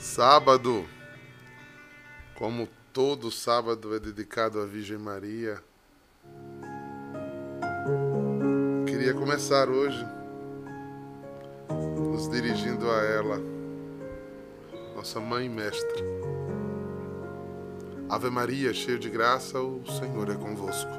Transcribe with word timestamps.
Sábado, 0.00 0.86
como 2.34 2.66
todo 2.90 3.30
sábado 3.30 3.94
é 3.94 4.00
dedicado 4.00 4.58
à 4.58 4.64
Virgem 4.64 4.96
Maria, 4.96 5.62
queria 8.86 9.12
começar 9.12 9.68
hoje 9.68 10.02
nos 11.98 12.30
dirigindo 12.30 12.90
a 12.90 12.96
ela, 13.04 13.42
nossa 14.96 15.20
mãe 15.20 15.50
mestra. 15.50 16.02
Ave 18.08 18.30
Maria, 18.30 18.72
cheia 18.72 18.98
de 18.98 19.10
graça, 19.10 19.60
o 19.60 19.84
Senhor 19.86 20.30
é 20.30 20.34
convosco. 20.34 20.92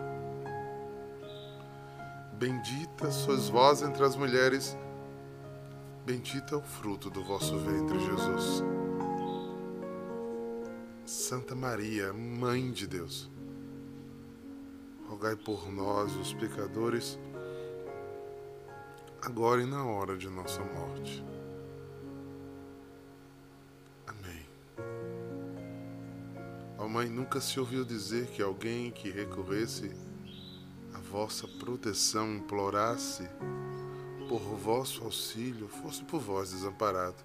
Bendita 2.34 3.10
sois 3.10 3.50
vós 3.50 3.82
entre 3.82 4.04
as 4.04 4.16
mulheres, 4.16 4.78
bendito 6.06 6.54
é 6.54 6.58
o 6.60 6.62
fruto 6.62 7.10
do 7.10 7.24
vosso 7.24 7.58
ventre, 7.58 8.00
Jesus. 8.00 8.81
Santa 11.12 11.54
Maria, 11.54 12.14
Mãe 12.14 12.72
de 12.72 12.88
Deus, 12.88 13.30
rogai 15.10 15.36
por 15.36 15.70
nós, 15.70 16.16
os 16.16 16.34
pecadores, 16.34 17.20
agora 19.22 19.62
e 19.62 19.66
na 19.66 19.84
hora 19.84 20.18
de 20.18 20.30
nossa 20.30 20.64
morte. 20.64 21.22
Amém. 24.08 24.46
Ó 26.78 26.88
Mãe, 26.88 27.10
nunca 27.10 27.42
se 27.42 27.60
ouviu 27.60 27.84
dizer 27.84 28.28
que 28.28 28.42
alguém 28.42 28.90
que 28.90 29.12
recorresse 29.12 29.92
à 30.94 31.00
vossa 31.00 31.46
proteção, 31.46 32.36
implorasse 32.36 33.30
por 34.30 34.40
vosso 34.40 35.04
auxílio, 35.04 35.68
fosse 35.68 36.06
por 36.06 36.22
vós 36.22 36.52
desamparado 36.52 37.22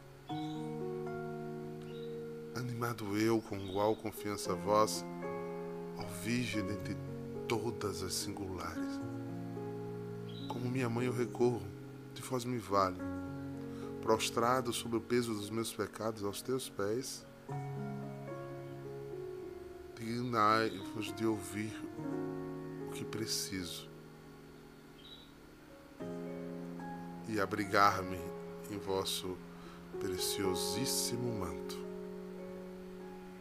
animado 2.57 3.17
eu 3.19 3.41
com 3.41 3.57
igual 3.57 3.95
confiança 3.97 4.55
vós, 4.55 5.05
ó 5.99 6.05
Virgem 6.23 6.65
dentre 6.65 6.97
todas 7.47 8.03
as 8.03 8.15
singulares. 8.15 9.01
Como 10.49 10.71
minha 10.71 10.89
mãe 10.89 11.07
eu 11.07 11.13
recorro, 11.13 11.63
de 12.15 12.23
vós 12.23 12.45
me 12.45 12.59
vale, 12.59 12.99
prostrado 14.01 14.73
sob 14.73 14.97
o 14.97 15.01
peso 15.01 15.35
dos 15.35 15.51
meus 15.51 15.73
pecados 15.73 16.25
aos 16.25 16.41
teus 16.41 16.69
pés, 16.69 17.27
dignai-vos 19.95 21.15
de 21.15 21.27
ouvir 21.27 21.73
o 22.89 22.91
que 22.93 23.05
preciso 23.05 23.89
e 27.29 27.41
abrigar-me 27.41 28.21
em 28.71 28.79
vosso 28.79 29.37
preciosíssimo 30.01 31.33
manto 31.39 31.86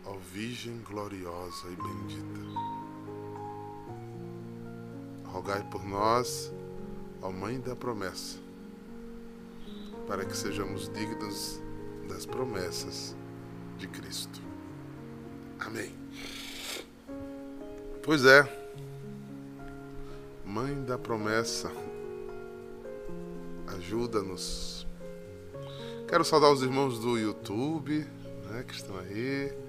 ó 0.06 0.14
Virgem 0.32 0.82
gloriosa 0.88 1.68
e 1.68 1.76
bendita. 1.76 2.42
Rogai 5.26 5.64
por 5.70 5.84
nós, 5.86 6.52
ó 7.22 7.32
Mãe 7.32 7.60
da 7.60 7.76
promessa, 7.76 8.38
para 10.08 10.24
que 10.24 10.36
sejamos 10.36 10.90
dignos 10.94 11.60
das 12.08 12.26
promessas 12.26 13.16
de 13.78 13.88
Cristo. 13.88 14.42
Amém. 15.60 15.94
Pois 18.04 18.24
é, 18.24 18.44
Mãe 20.46 20.84
da 20.86 20.98
promessa, 20.98 21.72
ajuda-nos. 23.76 24.86
Quero 26.08 26.24
saudar 26.24 26.52
os 26.52 26.62
irmãos 26.62 27.00
do 27.00 27.18
YouTube, 27.18 28.08
né, 28.50 28.64
que 28.66 28.76
estão 28.76 28.96
aí 29.00 29.65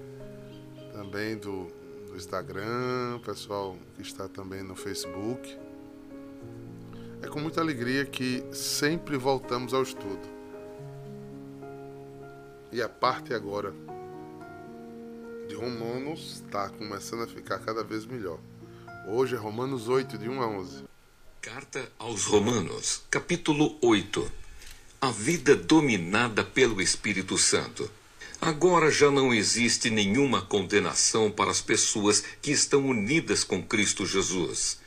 também 0.97 1.37
do, 1.37 1.71
do 2.07 2.17
Instagram, 2.17 3.19
pessoal 3.23 3.77
que 3.95 4.01
está 4.01 4.27
também 4.27 4.63
no 4.63 4.75
Facebook. 4.75 5.55
É 7.21 7.27
com 7.27 7.39
muita 7.39 7.61
alegria 7.61 8.03
que 8.03 8.43
sempre 8.51 9.15
voltamos 9.15 9.75
ao 9.75 9.83
estudo. 9.83 10.27
E 12.71 12.81
a 12.81 12.89
parte 12.89 13.31
agora 13.31 13.71
de 15.47 15.53
Romanos 15.53 16.41
está 16.43 16.67
começando 16.69 17.21
a 17.21 17.27
ficar 17.27 17.59
cada 17.59 17.83
vez 17.83 18.03
melhor. 18.03 18.39
Hoje 19.07 19.35
é 19.35 19.37
Romanos 19.37 19.87
8, 19.87 20.17
de 20.17 20.27
1 20.27 20.41
a 20.41 20.47
11. 20.47 20.83
Carta 21.39 21.91
aos 21.99 22.25
Romanos, 22.25 23.03
capítulo 23.11 23.77
8. 23.83 24.31
A 24.99 25.11
vida 25.11 25.55
dominada 25.55 26.43
pelo 26.43 26.81
Espírito 26.81 27.37
Santo. 27.37 27.87
Agora 28.39 28.91
já 28.91 29.09
não 29.09 29.33
existe 29.33 29.89
nenhuma 29.89 30.41
condenação 30.41 31.31
para 31.31 31.49
as 31.49 31.59
pessoas 31.59 32.23
que 32.41 32.51
estão 32.51 32.85
unidas 32.87 33.43
com 33.43 33.63
Cristo 33.63 34.05
Jesus. 34.05 34.79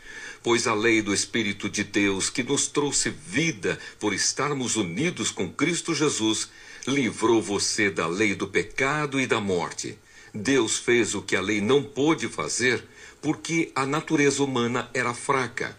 Pois 0.43 0.69
a 0.69 0.75
lei 0.75 1.03
do 1.03 1.12
Espírito 1.12 1.69
de 1.69 1.83
Deus, 1.83 2.31
que 2.31 2.44
nos 2.44 2.69
trouxe 2.69 3.10
vida 3.10 3.78
por 3.99 4.15
estarmos 4.15 4.77
unidos 4.77 5.31
com 5.31 5.50
Cristo 5.50 5.94
Jesus, 5.94 6.49
livrou 6.87 7.43
você 7.43 7.91
da 7.91 8.06
lei 8.06 8.34
do 8.34 8.47
pecado 8.47 9.21
e 9.21 9.27
da 9.27 9.41
morte. 9.41 9.99
Deus 10.33 10.78
fez 10.78 11.15
o 11.16 11.21
que 11.21 11.34
a 11.34 11.41
lei 11.41 11.60
não 11.60 11.83
pôde 11.83 12.28
fazer 12.28 12.83
porque 13.21 13.72
a 13.75 13.84
natureza 13.84 14.43
humana 14.43 14.89
era 14.94 15.12
fraca. 15.12 15.77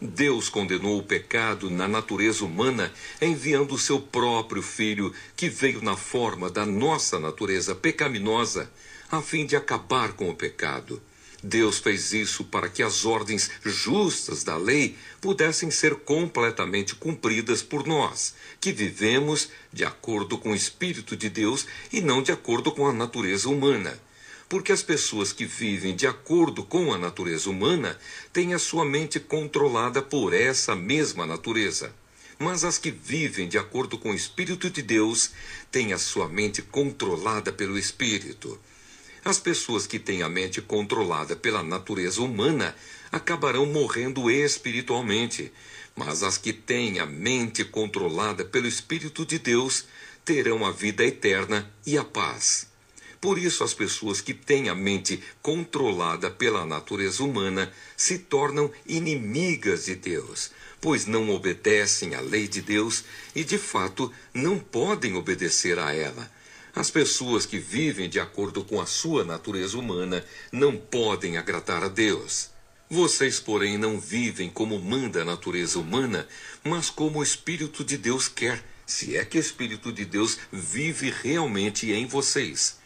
Deus 0.00 0.48
condenou 0.48 0.98
o 0.98 1.02
pecado 1.02 1.68
na 1.68 1.86
natureza 1.86 2.42
humana, 2.42 2.90
enviando 3.20 3.74
o 3.74 3.78
seu 3.78 4.00
próprio 4.00 4.62
Filho, 4.62 5.12
que 5.36 5.50
veio 5.50 5.82
na 5.82 5.94
forma 5.94 6.48
da 6.48 6.64
nossa 6.64 7.18
natureza 7.20 7.74
pecaminosa, 7.74 8.70
a 9.10 9.20
fim 9.20 9.44
de 9.44 9.56
acabar 9.56 10.14
com 10.14 10.30
o 10.30 10.34
pecado. 10.34 11.02
Deus 11.42 11.78
fez 11.78 12.14
isso 12.14 12.44
para 12.44 12.70
que 12.70 12.82
as 12.82 13.04
ordens 13.04 13.50
justas 13.62 14.42
da 14.42 14.56
lei 14.56 14.96
pudessem 15.20 15.70
ser 15.70 15.94
completamente 15.96 16.94
cumpridas 16.94 17.62
por 17.62 17.86
nós, 17.86 18.34
que 18.58 18.72
vivemos 18.72 19.50
de 19.70 19.84
acordo 19.84 20.38
com 20.38 20.52
o 20.52 20.56
Espírito 20.56 21.14
de 21.14 21.28
Deus 21.28 21.66
e 21.92 22.00
não 22.00 22.22
de 22.22 22.32
acordo 22.32 22.72
com 22.72 22.86
a 22.86 22.92
natureza 22.92 23.50
humana 23.50 24.00
porque 24.50 24.72
as 24.72 24.82
pessoas 24.82 25.32
que 25.32 25.46
vivem 25.46 25.94
de 25.94 26.08
acordo 26.08 26.64
com 26.64 26.92
a 26.92 26.98
natureza 26.98 27.48
humana 27.48 27.96
têm 28.32 28.52
a 28.52 28.58
sua 28.58 28.84
mente 28.84 29.20
controlada 29.20 30.02
por 30.02 30.34
essa 30.34 30.74
mesma 30.74 31.24
natureza. 31.24 31.94
Mas 32.36 32.64
as 32.64 32.76
que 32.76 32.90
vivem 32.90 33.48
de 33.48 33.56
acordo 33.56 33.96
com 33.96 34.10
o 34.10 34.14
Espírito 34.14 34.68
de 34.68 34.82
Deus 34.82 35.30
têm 35.70 35.92
a 35.92 35.98
sua 35.98 36.28
mente 36.28 36.62
controlada 36.62 37.52
pelo 37.52 37.78
Espírito. 37.78 38.58
As 39.24 39.38
pessoas 39.38 39.86
que 39.86 40.00
têm 40.00 40.24
a 40.24 40.28
mente 40.28 40.60
controlada 40.60 41.36
pela 41.36 41.62
natureza 41.62 42.20
humana 42.20 42.74
acabarão 43.12 43.66
morrendo 43.66 44.28
espiritualmente, 44.28 45.52
mas 45.94 46.24
as 46.24 46.36
que 46.36 46.52
têm 46.52 46.98
a 46.98 47.06
mente 47.06 47.64
controlada 47.64 48.44
pelo 48.44 48.66
Espírito 48.66 49.24
de 49.24 49.38
Deus 49.38 49.84
terão 50.24 50.66
a 50.66 50.72
vida 50.72 51.04
eterna 51.04 51.72
e 51.86 51.96
a 51.96 52.02
paz. 52.02 52.69
Por 53.20 53.38
isso, 53.38 53.62
as 53.62 53.74
pessoas 53.74 54.22
que 54.22 54.32
têm 54.32 54.70
a 54.70 54.74
mente 54.74 55.22
controlada 55.42 56.30
pela 56.30 56.64
natureza 56.64 57.22
humana 57.22 57.70
se 57.94 58.18
tornam 58.18 58.72
inimigas 58.86 59.84
de 59.84 59.94
Deus, 59.94 60.50
pois 60.80 61.04
não 61.04 61.28
obedecem 61.30 62.14
à 62.14 62.20
lei 62.20 62.48
de 62.48 62.62
Deus 62.62 63.04
e, 63.34 63.44
de 63.44 63.58
fato, 63.58 64.10
não 64.32 64.58
podem 64.58 65.16
obedecer 65.16 65.78
a 65.78 65.92
ela. 65.92 66.30
As 66.74 66.90
pessoas 66.90 67.44
que 67.44 67.58
vivem 67.58 68.08
de 68.08 68.18
acordo 68.18 68.64
com 68.64 68.80
a 68.80 68.86
sua 68.86 69.22
natureza 69.22 69.76
humana 69.76 70.24
não 70.50 70.76
podem 70.76 71.36
agradar 71.36 71.82
a 71.82 71.88
Deus. 71.88 72.48
Vocês, 72.88 73.38
porém, 73.38 73.76
não 73.76 74.00
vivem 74.00 74.48
como 74.48 74.78
manda 74.78 75.22
a 75.22 75.24
natureza 75.26 75.78
humana, 75.78 76.26
mas 76.64 76.88
como 76.88 77.18
o 77.18 77.22
Espírito 77.22 77.84
de 77.84 77.98
Deus 77.98 78.28
quer, 78.28 78.64
se 78.86 79.16
é 79.16 79.24
que 79.24 79.36
o 79.36 79.40
Espírito 79.40 79.92
de 79.92 80.04
Deus 80.04 80.38
vive 80.50 81.14
realmente 81.22 81.92
em 81.92 82.06
vocês. 82.06 82.79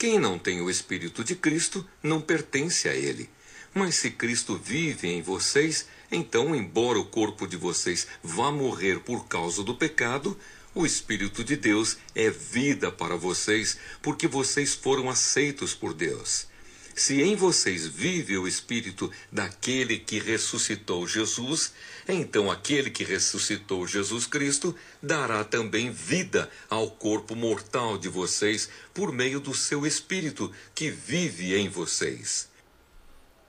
Quem 0.00 0.18
não 0.18 0.38
tem 0.38 0.62
o 0.62 0.70
Espírito 0.70 1.22
de 1.22 1.36
Cristo 1.36 1.86
não 2.02 2.22
pertence 2.22 2.88
a 2.88 2.94
Ele. 2.94 3.28
Mas 3.74 3.96
se 3.96 4.10
Cristo 4.10 4.56
vive 4.56 5.08
em 5.08 5.20
vocês, 5.20 5.86
então, 6.10 6.56
embora 6.56 6.98
o 6.98 7.04
corpo 7.04 7.46
de 7.46 7.58
vocês 7.58 8.06
vá 8.22 8.50
morrer 8.50 9.00
por 9.00 9.28
causa 9.28 9.62
do 9.62 9.74
pecado, 9.74 10.34
o 10.74 10.86
Espírito 10.86 11.44
de 11.44 11.54
Deus 11.54 11.98
é 12.14 12.30
vida 12.30 12.90
para 12.90 13.14
vocês, 13.14 13.76
porque 14.00 14.26
vocês 14.26 14.74
foram 14.74 15.10
aceitos 15.10 15.74
por 15.74 15.92
Deus. 15.92 16.46
Se 16.94 17.22
em 17.22 17.36
vocês 17.36 17.86
vive 17.86 18.36
o 18.36 18.46
Espírito 18.46 19.10
daquele 19.30 19.98
que 19.98 20.18
ressuscitou 20.18 21.06
Jesus, 21.06 21.72
então 22.08 22.50
aquele 22.50 22.90
que 22.90 23.04
ressuscitou 23.04 23.86
Jesus 23.86 24.26
Cristo 24.26 24.74
dará 25.02 25.44
também 25.44 25.90
vida 25.90 26.50
ao 26.68 26.90
corpo 26.90 27.34
mortal 27.34 27.96
de 27.96 28.08
vocês 28.08 28.68
por 28.92 29.12
meio 29.12 29.40
do 29.40 29.54
seu 29.54 29.86
Espírito 29.86 30.52
que 30.74 30.90
vive 30.90 31.54
em 31.54 31.68
vocês. 31.68 32.48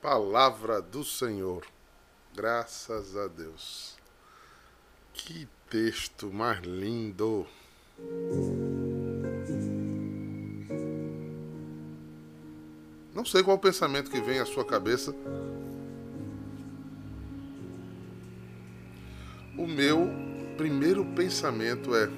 Palavra 0.01 0.81
do 0.81 1.03
Senhor. 1.03 1.65
Graças 2.35 3.15
a 3.17 3.27
Deus. 3.27 3.95
Que 5.13 5.47
texto 5.69 6.31
mais 6.31 6.61
lindo. 6.61 7.45
Não 13.13 13.25
sei 13.25 13.43
qual 13.43 13.57
o 13.57 13.59
pensamento 13.59 14.09
que 14.09 14.21
vem 14.21 14.39
à 14.39 14.45
sua 14.45 14.63
cabeça. 14.63 15.13
O 19.57 19.67
meu 19.67 20.09
primeiro 20.57 21.05
pensamento 21.13 21.93
é: 21.93 22.09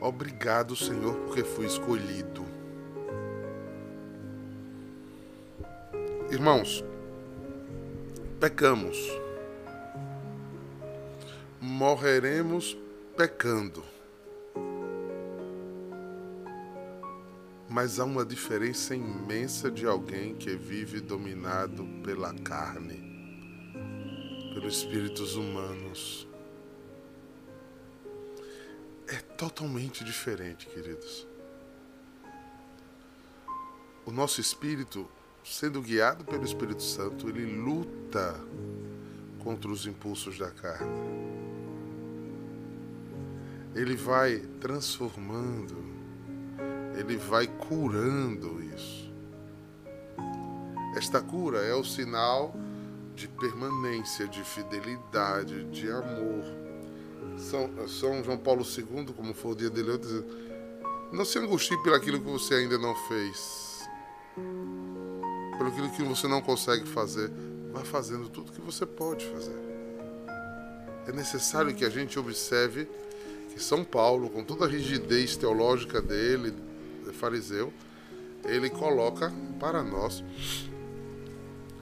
Obrigado, 0.00 0.76
Senhor, 0.76 1.14
porque 1.26 1.42
fui 1.42 1.66
escolhido. 1.66 2.44
Irmãos, 6.30 6.84
pecamos. 8.38 8.96
Morreremos 11.60 12.78
pecando. 13.16 13.82
Mas 17.70 18.00
há 18.00 18.04
uma 18.04 18.26
diferença 18.26 18.96
imensa 18.96 19.70
de 19.70 19.86
alguém 19.86 20.34
que 20.34 20.56
vive 20.56 21.00
dominado 21.00 21.86
pela 22.02 22.34
carne, 22.34 22.98
pelos 24.52 24.78
espíritos 24.78 25.36
humanos. 25.36 26.26
É 29.06 29.18
totalmente 29.36 30.02
diferente, 30.02 30.66
queridos. 30.66 31.28
O 34.04 34.10
nosso 34.10 34.40
espírito, 34.40 35.08
sendo 35.44 35.80
guiado 35.80 36.24
pelo 36.24 36.44
Espírito 36.44 36.82
Santo, 36.82 37.28
ele 37.28 37.46
luta 37.46 38.34
contra 39.38 39.70
os 39.70 39.86
impulsos 39.86 40.36
da 40.36 40.50
carne. 40.50 40.90
Ele 43.76 43.94
vai 43.94 44.40
transformando 44.60 45.89
ele 47.00 47.16
vai 47.16 47.46
curando 47.46 48.62
isso. 48.62 49.10
Esta 50.94 51.20
cura 51.20 51.58
é 51.58 51.74
o 51.74 51.82
sinal 51.82 52.54
de 53.14 53.26
permanência, 53.26 54.28
de 54.28 54.42
fidelidade, 54.44 55.64
de 55.64 55.90
amor. 55.90 56.44
São, 57.38 57.88
São 57.88 58.22
João 58.22 58.36
Paulo 58.36 58.62
II, 58.62 59.14
como 59.16 59.32
foi 59.32 59.52
o 59.52 59.54
dia 59.54 59.70
dele, 59.70 59.96
diz, 59.96 60.24
não 61.10 61.24
se 61.24 61.38
angustie 61.38 61.82
pelo 61.82 61.96
aquilo 61.96 62.20
que 62.20 62.30
você 62.30 62.54
ainda 62.54 62.76
não 62.76 62.94
fez, 62.94 63.88
pelo 65.56 65.70
aquilo 65.70 65.90
que 65.90 66.02
você 66.02 66.28
não 66.28 66.42
consegue 66.42 66.86
fazer. 66.86 67.30
Vá 67.72 67.80
fazendo 67.80 68.28
tudo 68.28 68.52
que 68.52 68.60
você 68.60 68.84
pode 68.84 69.24
fazer. 69.26 69.56
É 71.06 71.12
necessário 71.12 71.74
que 71.74 71.84
a 71.84 71.88
gente 71.88 72.18
observe 72.18 72.86
que 73.52 73.62
São 73.62 73.84
Paulo, 73.84 74.28
com 74.28 74.44
toda 74.44 74.66
a 74.66 74.68
rigidez 74.68 75.36
teológica 75.36 76.02
dele, 76.02 76.52
fariseu, 77.12 77.72
ele 78.44 78.70
coloca 78.70 79.32
para 79.58 79.82
nós 79.82 80.24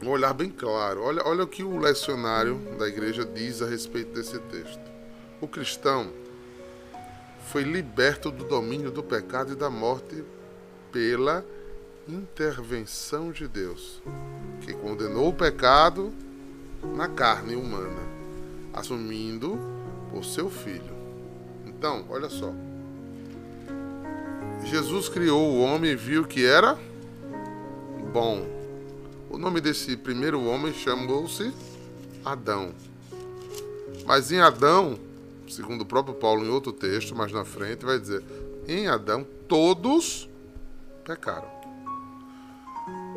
um 0.02 0.08
olhar 0.10 0.32
bem 0.32 0.50
claro. 0.50 1.02
Olha, 1.02 1.22
olha 1.25 1.44
o 1.44 1.46
que 1.46 1.62
o 1.62 1.78
lecionário 1.78 2.56
da 2.78 2.86
igreja 2.88 3.25
diz 3.25 3.62
a 3.62 3.66
respeito 3.66 4.12
desse 4.12 4.38
texto. 4.38 4.88
O 5.40 5.48
cristão 5.48 6.10
foi 7.46 7.62
liberto 7.62 8.30
do 8.30 8.44
domínio 8.44 8.90
do 8.90 9.02
pecado 9.02 9.52
e 9.52 9.56
da 9.56 9.70
morte 9.70 10.25
pela 10.92 11.44
intervenção 12.06 13.31
de 13.31 13.46
Deus, 13.46 14.02
que 14.62 14.72
condenou 14.72 15.28
o 15.28 15.34
pecado 15.34 16.12
na 16.94 17.08
carne 17.08 17.54
humana, 17.54 18.00
assumindo 18.72 19.58
por 20.10 20.24
seu 20.24 20.50
filho. 20.50 20.96
Então, 21.66 22.06
olha 22.08 22.28
só. 22.28 22.52
Jesus 24.64 25.08
criou 25.08 25.50
o 25.50 25.60
homem 25.60 25.93
e 25.93 25.96
viu 25.96 26.25
que 26.25 26.44
era 26.44 26.78
bom. 28.12 28.46
O 29.31 29.38
nome 29.38 29.60
desse 29.60 29.96
primeiro 29.96 30.43
homem 30.44 30.72
chamou-se 30.72 31.52
Adão. 32.25 32.75
Mas 34.06 34.32
em 34.32 34.40
Adão, 34.40 34.99
segundo 35.49 35.82
o 35.82 35.87
próprio 35.87 36.14
Paulo 36.14 36.44
em 36.44 36.49
outro 36.49 36.72
texto, 36.72 37.14
mais 37.14 37.32
na 37.32 37.44
frente, 37.44 37.84
vai 37.84 37.99
dizer: 37.99 38.22
em 38.66 38.88
Adão 38.88 39.26
todos 39.46 40.28
pecaram. 41.05 41.49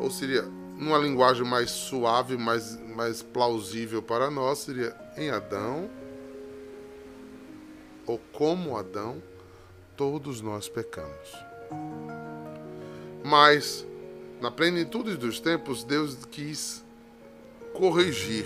Ou 0.00 0.10
seria, 0.10 0.42
numa 0.76 0.98
linguagem 0.98 1.46
mais 1.46 1.70
suave, 1.70 2.36
mais, 2.36 2.78
mais 2.94 3.22
plausível 3.22 4.02
para 4.02 4.30
nós, 4.30 4.58
seria: 4.58 4.94
em 5.16 5.30
Adão, 5.30 5.88
ou 8.06 8.20
como 8.32 8.76
Adão, 8.76 9.22
todos 10.02 10.40
nós 10.40 10.68
pecamos. 10.68 11.32
Mas, 13.24 13.86
na 14.40 14.50
plenitude 14.50 15.16
dos 15.16 15.38
tempos, 15.38 15.84
Deus 15.84 16.18
quis 16.28 16.84
corrigir. 17.72 18.44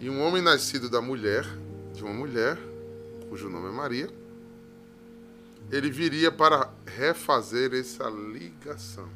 E 0.00 0.08
um 0.08 0.22
homem 0.22 0.40
nascido 0.40 0.88
da 0.88 1.02
mulher, 1.02 1.44
de 1.92 2.02
uma 2.02 2.14
mulher, 2.14 2.56
cujo 3.28 3.50
nome 3.50 3.68
é 3.68 3.70
Maria, 3.70 4.08
ele 5.70 5.90
viria 5.90 6.32
para 6.32 6.72
refazer 6.86 7.74
essa 7.74 8.08
ligação. 8.08 9.10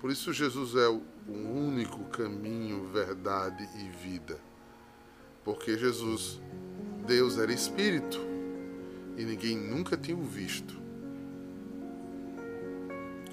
Por 0.00 0.08
isso, 0.08 0.32
Jesus 0.32 0.76
é 0.76 0.86
o 0.86 1.02
único 1.28 2.04
caminho, 2.10 2.88
verdade 2.92 3.68
e 3.74 3.88
vida. 4.06 4.38
Porque 5.44 5.76
Jesus, 5.76 6.40
Deus 7.04 7.38
era 7.38 7.52
espírito 7.52 8.30
e 9.22 9.24
ninguém 9.24 9.56
nunca 9.56 9.96
tinha 9.96 10.16
o 10.16 10.24
visto. 10.24 10.74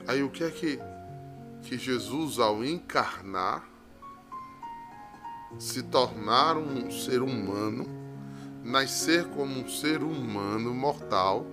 Aí 0.07 0.21
o 0.21 0.29
que 0.29 0.43
é 0.43 0.51
que, 0.51 0.79
que 1.63 1.77
Jesus, 1.79 2.37
ao 2.37 2.63
encarnar, 2.63 3.67
se 5.57 5.81
tornar 5.81 6.57
um 6.57 6.91
ser 6.91 7.23
humano, 7.23 7.87
nascer 8.63 9.25
como 9.29 9.59
um 9.59 9.67
ser 9.67 10.03
humano 10.03 10.75
mortal, 10.75 11.45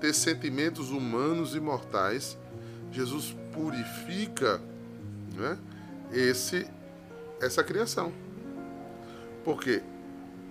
ter 0.00 0.14
sentimentos 0.14 0.90
humanos 0.90 1.56
e 1.56 1.60
mortais, 1.60 2.38
Jesus 2.92 3.36
purifica 3.52 4.62
né, 5.34 5.58
esse, 6.12 6.64
essa 7.40 7.64
criação. 7.64 8.12
Porque 9.44 9.82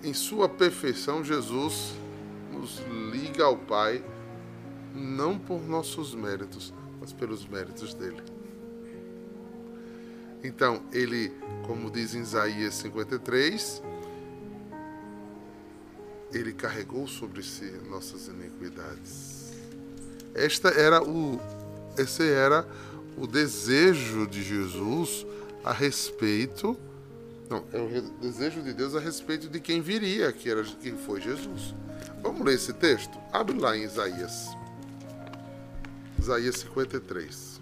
em 0.03 0.13
sua 0.13 0.49
perfeição, 0.49 1.23
Jesus 1.23 1.93
nos 2.57 2.79
liga 3.11 3.43
ao 3.43 3.57
Pai, 3.57 4.03
não 4.93 5.37
por 5.37 5.61
nossos 5.61 6.15
méritos, 6.15 6.73
mas 6.99 7.13
pelos 7.13 7.47
méritos 7.47 7.93
dele. 7.93 8.21
Então, 10.43 10.81
ele, 10.91 11.31
como 11.65 11.89
diz 11.89 12.15
em 12.15 12.21
Isaías 12.21 12.75
53, 12.75 13.81
ele 16.33 16.53
carregou 16.53 17.07
sobre 17.07 17.43
si 17.43 17.71
nossas 17.89 18.27
iniquidades. 18.27 19.53
Esta 20.33 20.69
era 20.69 21.01
o 21.01 21.39
esse 21.97 22.29
era 22.29 22.67
o 23.17 23.25
desejo 23.25 24.27
de 24.27 24.43
Jesus 24.43 25.25
a 25.63 25.73
respeito 25.73 26.77
não, 27.49 27.63
é 27.71 27.79
o 27.79 28.01
desejo 28.19 28.61
de 28.61 28.73
Deus 28.73 28.93
a 28.93 28.99
respeito 28.99 29.47
de 29.47 29.59
quem 29.59 29.81
viria, 29.81 30.31
que 30.33 30.49
era 30.49 30.63
quem 30.81 30.97
foi 30.97 31.21
Jesus. 31.21 31.73
Vamos 32.21 32.41
ler 32.41 32.55
esse 32.55 32.73
texto? 32.73 33.17
Abre 33.31 33.57
lá 33.57 33.75
em 33.75 33.83
Isaías. 33.83 34.47
Isaías 36.19 36.57
53. 36.57 37.61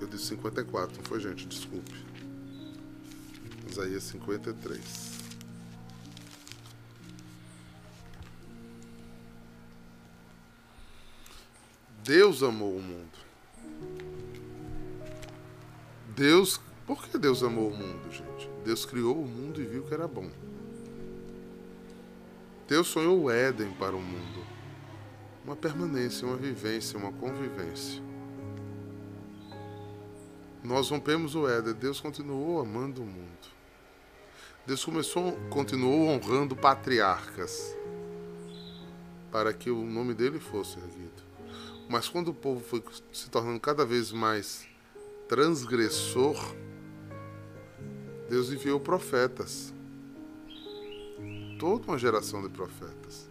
Eu 0.00 0.06
disse 0.06 0.26
54, 0.26 0.96
não 0.96 1.04
foi, 1.04 1.20
gente? 1.20 1.46
Desculpe. 1.46 1.94
Isaías 3.68 4.02
53. 4.04 5.10
Deus 12.02 12.42
amou 12.42 12.76
o 12.76 12.82
mundo. 12.82 13.18
Deus. 16.16 16.60
Por 16.86 17.06
que 17.06 17.16
Deus 17.16 17.42
amou 17.42 17.70
o 17.70 17.76
mundo, 17.76 18.10
gente? 18.10 18.50
Deus 18.64 18.84
criou 18.84 19.22
o 19.22 19.26
mundo 19.26 19.62
e 19.62 19.64
viu 19.64 19.84
que 19.84 19.94
era 19.94 20.08
bom. 20.08 20.28
Deus 22.70 22.86
sonhou 22.86 23.24
o 23.24 23.28
Éden 23.28 23.72
para 23.72 23.96
o 23.96 24.00
mundo. 24.00 24.46
Uma 25.44 25.56
permanência, 25.56 26.24
uma 26.24 26.36
vivência, 26.36 26.96
uma 26.96 27.10
convivência. 27.10 28.00
Nós 30.62 30.88
rompemos 30.88 31.34
o 31.34 31.48
Éden, 31.48 31.74
Deus 31.74 32.00
continuou 32.00 32.60
amando 32.60 33.02
o 33.02 33.04
mundo. 33.04 33.48
Deus 34.64 34.84
começou, 34.84 35.32
continuou 35.50 36.10
honrando 36.10 36.54
patriarcas 36.54 37.76
para 39.32 39.52
que 39.52 39.68
o 39.68 39.84
nome 39.84 40.14
dele 40.14 40.38
fosse 40.38 40.78
erguido. 40.78 41.24
Mas 41.88 42.08
quando 42.08 42.28
o 42.28 42.34
povo 42.34 42.60
foi 42.60 42.84
se 43.12 43.28
tornando 43.28 43.58
cada 43.58 43.84
vez 43.84 44.12
mais 44.12 44.64
transgressor, 45.26 46.36
Deus 48.28 48.52
enviou 48.52 48.78
profetas 48.78 49.74
toda 51.60 51.84
uma 51.88 51.98
geração 51.98 52.40
de 52.40 52.48
profetas. 52.48 53.28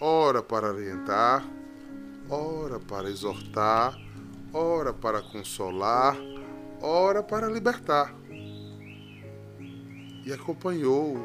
Ora 0.00 0.42
para 0.42 0.66
orientar, 0.72 1.48
ora 2.28 2.80
para 2.80 3.08
exortar, 3.08 3.96
ora 4.52 4.92
para 4.92 5.22
consolar, 5.22 6.16
ora 6.82 7.22
para 7.22 7.48
libertar. 7.48 8.12
E 10.26 10.32
acompanhou 10.32 11.16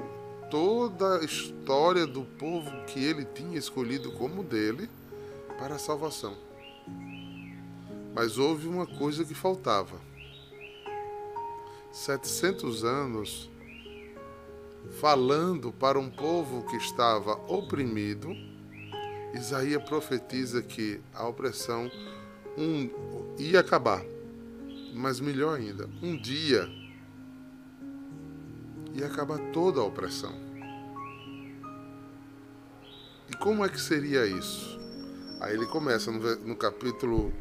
toda 0.51 1.17
a 1.17 1.25
história 1.25 2.05
do 2.05 2.24
povo 2.24 2.69
que 2.85 3.03
ele 3.03 3.25
tinha 3.25 3.57
escolhido 3.57 4.12
como 4.12 4.43
dele 4.43 4.88
para 5.57 5.75
a 5.75 5.79
salvação. 5.79 6.38
Mas 8.13 8.38
houve 8.38 8.67
uma 8.67 8.85
coisa 8.85 9.25
que 9.25 9.33
faltava. 9.33 10.00
700 11.91 12.83
anos 12.83 13.50
falando 15.00 15.72
para 15.72 16.00
um 16.00 16.10
povo 16.10 16.63
que 16.65 16.77
estava 16.77 17.34
oprimido, 17.51 18.36
Isaías 19.34 19.84
profetiza 19.84 20.62
que 20.62 21.01
a 21.13 21.27
opressão 21.27 21.92
um, 22.58 22.89
ia 23.38 23.60
acabar. 23.60 24.04
Mas 24.94 25.20
melhor 25.20 25.58
ainda, 25.58 25.89
um 26.01 26.15
dia 26.15 26.70
ia 28.94 29.08
acabar 29.08 29.38
toda 29.51 29.82
a 29.82 29.84
opressão. 29.84 30.34
E 33.30 33.36
como 33.38 33.65
é 33.65 33.70
que 33.70 33.80
seria 33.80 34.25
isso? 34.25 34.80
Aí 35.42 35.54
ele 35.54 35.65
começa 35.65 36.12
no, 36.12 36.36
no 36.38 36.56
capítulo 36.56 37.34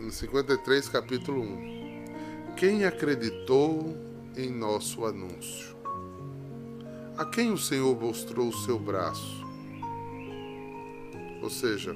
no 0.00 0.10
53, 0.10 0.88
capítulo 0.88 1.40
1. 1.40 2.54
Quem 2.56 2.84
acreditou 2.84 3.96
em 4.36 4.50
nosso 4.50 5.06
anúncio? 5.06 5.71
A 7.16 7.26
quem 7.26 7.52
o 7.52 7.58
Senhor 7.58 8.00
mostrou 8.00 8.48
o 8.48 8.56
seu 8.56 8.78
braço? 8.78 9.44
Ou 11.42 11.50
seja, 11.50 11.94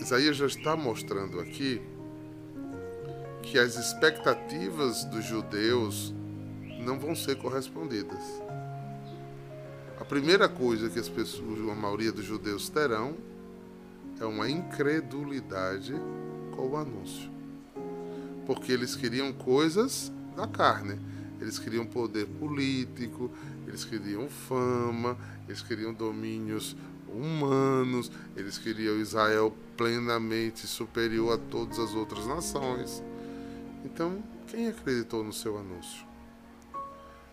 Isaías 0.00 0.36
já 0.36 0.46
está 0.46 0.76
mostrando 0.76 1.38
aqui 1.38 1.80
que 3.42 3.56
as 3.56 3.76
expectativas 3.76 5.04
dos 5.04 5.24
judeus 5.24 6.12
não 6.80 6.98
vão 6.98 7.14
ser 7.14 7.36
correspondidas. 7.36 8.20
A 10.00 10.04
primeira 10.04 10.48
coisa 10.48 10.90
que 10.90 10.98
as 10.98 11.08
pessoas, 11.08 11.60
a 11.70 11.74
maioria 11.74 12.10
dos 12.10 12.24
judeus 12.24 12.68
terão 12.68 13.14
é 14.20 14.24
uma 14.24 14.50
incredulidade 14.50 15.94
com 16.56 16.68
o 16.68 16.76
anúncio. 16.76 17.30
Porque 18.44 18.72
eles 18.72 18.96
queriam 18.96 19.32
coisas 19.32 20.10
da 20.34 20.48
carne. 20.48 20.98
Eles 21.40 21.58
queriam 21.58 21.86
poder 21.86 22.26
político, 22.26 23.30
eles 23.66 23.84
queriam 23.84 24.28
fama, 24.28 25.16
eles 25.48 25.62
queriam 25.62 25.92
domínios 25.92 26.76
humanos, 27.08 28.10
eles 28.36 28.58
queriam 28.58 28.96
Israel 28.96 29.54
plenamente 29.76 30.66
superior 30.66 31.34
a 31.34 31.38
todas 31.38 31.78
as 31.78 31.94
outras 31.94 32.26
nações. 32.26 33.02
Então, 33.84 34.22
quem 34.46 34.68
acreditou 34.68 35.24
no 35.24 35.32
seu 35.32 35.58
anúncio? 35.58 36.06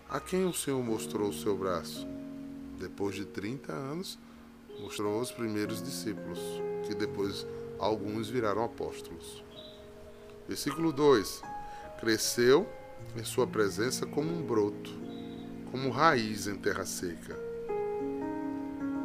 A 0.09 0.19
quem 0.19 0.45
o 0.45 0.53
Senhor 0.53 0.81
mostrou 0.81 1.29
o 1.29 1.33
seu 1.33 1.57
braço? 1.57 2.07
Depois 2.79 3.15
de 3.15 3.25
30 3.25 3.73
anos, 3.73 4.17
mostrou 4.79 5.19
os 5.19 5.31
primeiros 5.31 5.81
discípulos, 5.81 6.39
que 6.87 6.95
depois 6.95 7.45
alguns 7.77 8.29
viraram 8.29 8.63
apóstolos. 8.63 9.43
Versículo 10.47 10.93
2: 10.93 11.41
Cresceu 11.99 12.67
em 13.15 13.23
sua 13.23 13.47
presença 13.47 14.05
como 14.05 14.31
um 14.31 14.41
broto, 14.41 14.91
como 15.71 15.89
raiz 15.89 16.47
em 16.47 16.55
terra 16.55 16.85
seca. 16.85 17.37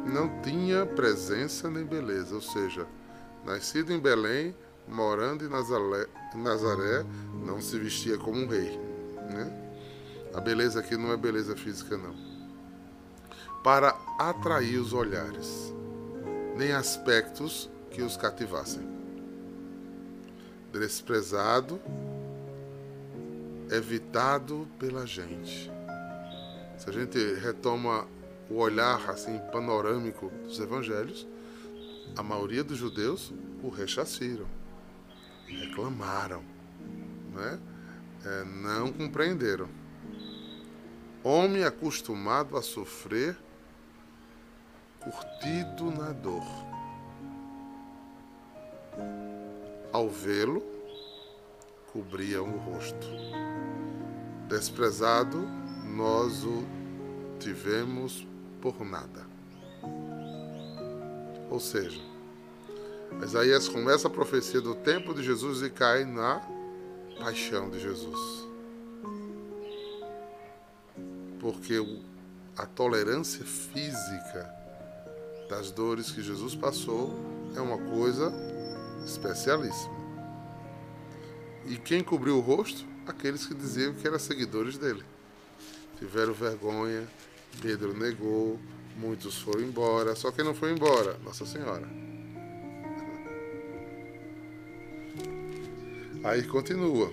Não 0.05 0.41
tinha 0.41 0.85
presença 0.85 1.69
nem 1.69 1.85
beleza, 1.85 2.35
ou 2.35 2.41
seja, 2.41 2.85
nascido 3.45 3.91
em 3.93 3.99
Belém, 3.99 4.55
morando 4.87 5.45
em 5.45 5.49
Nazaré, 5.49 6.07
Nazaré 6.35 7.05
não 7.45 7.61
se 7.61 7.79
vestia 7.79 8.17
como 8.17 8.39
um 8.39 8.47
rei. 8.47 8.77
Né? 9.31 9.63
A 10.33 10.41
beleza 10.41 10.79
aqui 10.79 10.97
não 10.97 11.11
é 11.11 11.17
beleza 11.17 11.55
física, 11.55 11.97
não. 11.97 12.15
Para 13.63 13.95
atrair 14.19 14.77
os 14.77 14.93
olhares, 14.93 15.73
nem 16.57 16.73
aspectos 16.73 17.69
que 17.91 18.01
os 18.01 18.17
cativassem. 18.17 18.91
Desprezado, 20.71 21.79
evitado 23.73 24.67
pela 24.77 25.05
gente. 25.05 25.71
Se 26.77 26.89
a 26.89 26.93
gente 26.93 27.17
retoma 27.39 28.07
o 28.47 28.57
olhar 28.57 29.09
assim 29.09 29.39
panorâmico 29.51 30.29
dos 30.43 30.59
evangelhos, 30.59 31.27
a 32.15 32.21
maioria 32.21 32.63
dos 32.63 32.77
judeus 32.77 33.33
o 33.63 33.69
rechaçaram, 33.69 34.45
reclamaram, 35.47 36.43
né? 37.33 37.59
É, 38.23 38.43
não 38.43 38.93
compreenderam. 38.93 39.67
Homem 41.23 41.63
acostumado 41.63 42.55
a 42.55 42.61
sofrer, 42.61 43.35
curtido 44.99 45.89
na 45.91 46.11
dor. 46.11 46.43
Ao 49.91 50.09
vê-lo, 50.09 50.72
cobriam 51.93 52.45
o 52.45 52.57
rosto. 52.57 53.07
Desprezado, 54.49 55.47
nós 55.95 56.43
o 56.43 56.65
tivemos 57.39 58.27
por 58.59 58.83
nada. 58.83 59.25
Ou 61.49 61.59
seja, 61.59 62.01
Isaías 63.23 63.69
começa 63.69 64.07
a 64.07 64.11
profecia 64.11 64.59
do 64.59 64.75
tempo 64.75 65.13
de 65.13 65.23
Jesus 65.23 65.61
e 65.61 65.69
cai 65.69 66.03
na 66.03 66.41
paixão 67.19 67.69
de 67.69 67.79
Jesus 67.79 68.43
porque 71.43 71.75
a 72.57 72.65
tolerância 72.65 73.43
física 73.43 74.49
das 75.49 75.71
dores 75.71 76.09
que 76.09 76.23
Jesus 76.23 76.55
passou 76.55 77.13
é 77.53 77.59
uma 77.59 77.77
coisa 77.77 78.33
especialíssima. 79.05 80.02
E 81.65 81.77
quem 81.77 82.03
cobriu 82.03 82.37
o 82.37 82.41
rosto? 82.41 82.85
Aqueles 83.07 83.45
que 83.45 83.53
diziam 83.53 83.93
que 83.93 84.07
eram 84.07 84.19
seguidores 84.19 84.77
dele. 84.77 85.03
Tiveram 85.97 86.33
vergonha, 86.33 87.07
Pedro 87.61 87.97
negou, 87.97 88.59
muitos 88.97 89.37
foram 89.39 89.61
embora, 89.61 90.15
só 90.15 90.31
quem 90.31 90.43
não 90.43 90.53
foi 90.53 90.71
embora? 90.71 91.17
Nossa 91.23 91.45
Senhora. 91.45 91.87
Aí 96.23 96.43
continua. 96.43 97.11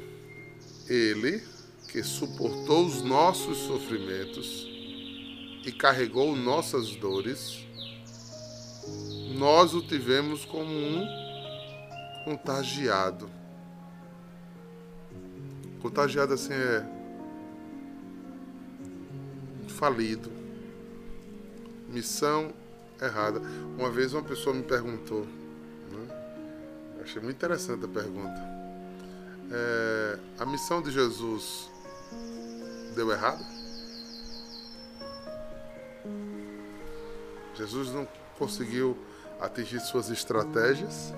Ele 0.88 1.42
que 1.88 2.02
suportou 2.02 2.86
os 2.86 3.02
nossos 3.02 3.58
sofrimentos 3.58 4.66
e 5.66 5.72
carregou 5.72 6.36
nossas 6.36 6.94
dores, 6.94 7.66
nós 9.36 9.74
o 9.74 9.82
tivemos 9.82 10.44
como 10.44 10.70
um 10.70 11.04
contagiado. 12.24 13.39
Contagiado 15.80 16.34
assim 16.34 16.52
é 16.52 16.84
falido. 19.68 20.30
Missão 21.88 22.52
errada. 23.00 23.40
Uma 23.78 23.90
vez 23.90 24.12
uma 24.12 24.22
pessoa 24.22 24.54
me 24.54 24.62
perguntou, 24.62 25.24
né? 25.24 27.00
achei 27.02 27.20
muito 27.22 27.36
interessante 27.36 27.84
a 27.84 27.88
pergunta. 27.88 28.60
É, 29.50 30.18
a 30.38 30.46
missão 30.46 30.82
de 30.82 30.90
Jesus 30.90 31.70
deu 32.94 33.10
errado? 33.10 33.44
Jesus 37.54 37.90
não 37.92 38.06
conseguiu 38.38 38.96
atingir 39.40 39.80
suas 39.80 40.10
estratégias. 40.10 41.12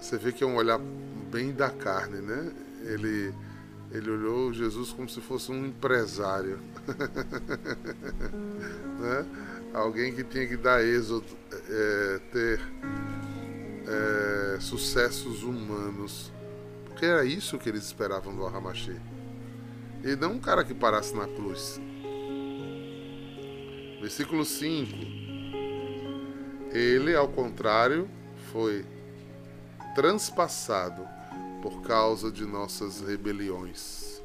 Você 0.00 0.16
vê 0.16 0.32
que 0.32 0.42
é 0.42 0.46
um 0.46 0.56
olhar 0.56 0.80
bem 1.32 1.52
da 1.52 1.70
carne, 1.70 2.20
né? 2.20 2.52
Ele, 2.84 3.34
ele 3.90 4.10
olhou 4.10 4.52
Jesus 4.52 4.92
como 4.92 5.08
se 5.08 5.20
fosse 5.20 5.50
um 5.50 5.66
empresário, 5.66 6.60
né? 9.00 9.26
Alguém 9.74 10.14
que 10.14 10.22
tinha 10.22 10.46
que 10.46 10.56
dar 10.56 10.84
êxodo, 10.84 11.26
é, 11.50 12.20
ter 12.30 12.60
é, 13.88 14.60
sucessos 14.60 15.42
humanos 15.42 16.30
porque 17.02 17.10
era 17.10 17.24
isso 17.24 17.58
que 17.58 17.68
eles 17.68 17.82
esperavam 17.82 18.32
do 18.32 18.46
Aramaxê. 18.46 18.94
E 20.04 20.14
não 20.14 20.34
um 20.34 20.38
cara 20.38 20.62
que 20.62 20.72
parasse 20.72 21.12
na 21.16 21.26
cruz. 21.26 21.80
Versículo 24.00 24.44
5. 24.44 24.92
Ele, 26.70 27.16
ao 27.16 27.26
contrário, 27.26 28.08
foi 28.52 28.86
transpassado 29.96 31.02
por 31.62 31.80
causa 31.82 32.28
de 32.28 32.44
nossas 32.44 33.00
rebeliões, 33.00 34.20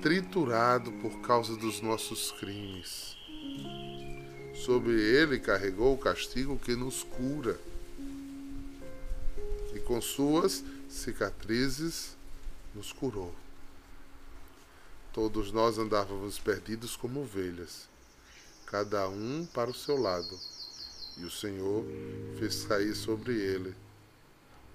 triturado 0.00 0.90
por 0.90 1.20
causa 1.20 1.54
dos 1.54 1.82
nossos 1.82 2.32
crimes. 2.32 3.14
Sobre 4.64 4.94
ele 4.94 5.38
carregou 5.38 5.92
o 5.94 5.98
castigo 5.98 6.58
que 6.58 6.74
nos 6.74 7.02
cura. 7.02 7.60
E 9.74 9.80
com 9.80 10.00
suas 10.00 10.64
cicatrizes 10.88 12.16
nos 12.74 12.90
curou. 12.90 13.34
Todos 15.12 15.52
nós 15.52 15.76
andávamos 15.76 16.38
perdidos 16.38 16.96
como 16.96 17.20
ovelhas, 17.20 17.86
cada 18.64 19.06
um 19.10 19.46
para 19.52 19.70
o 19.70 19.74
seu 19.74 19.98
lado, 19.98 20.38
e 21.18 21.24
o 21.24 21.30
Senhor 21.30 21.84
fez 22.38 22.64
cair 22.64 22.94
sobre 22.94 23.34
ele 23.34 23.74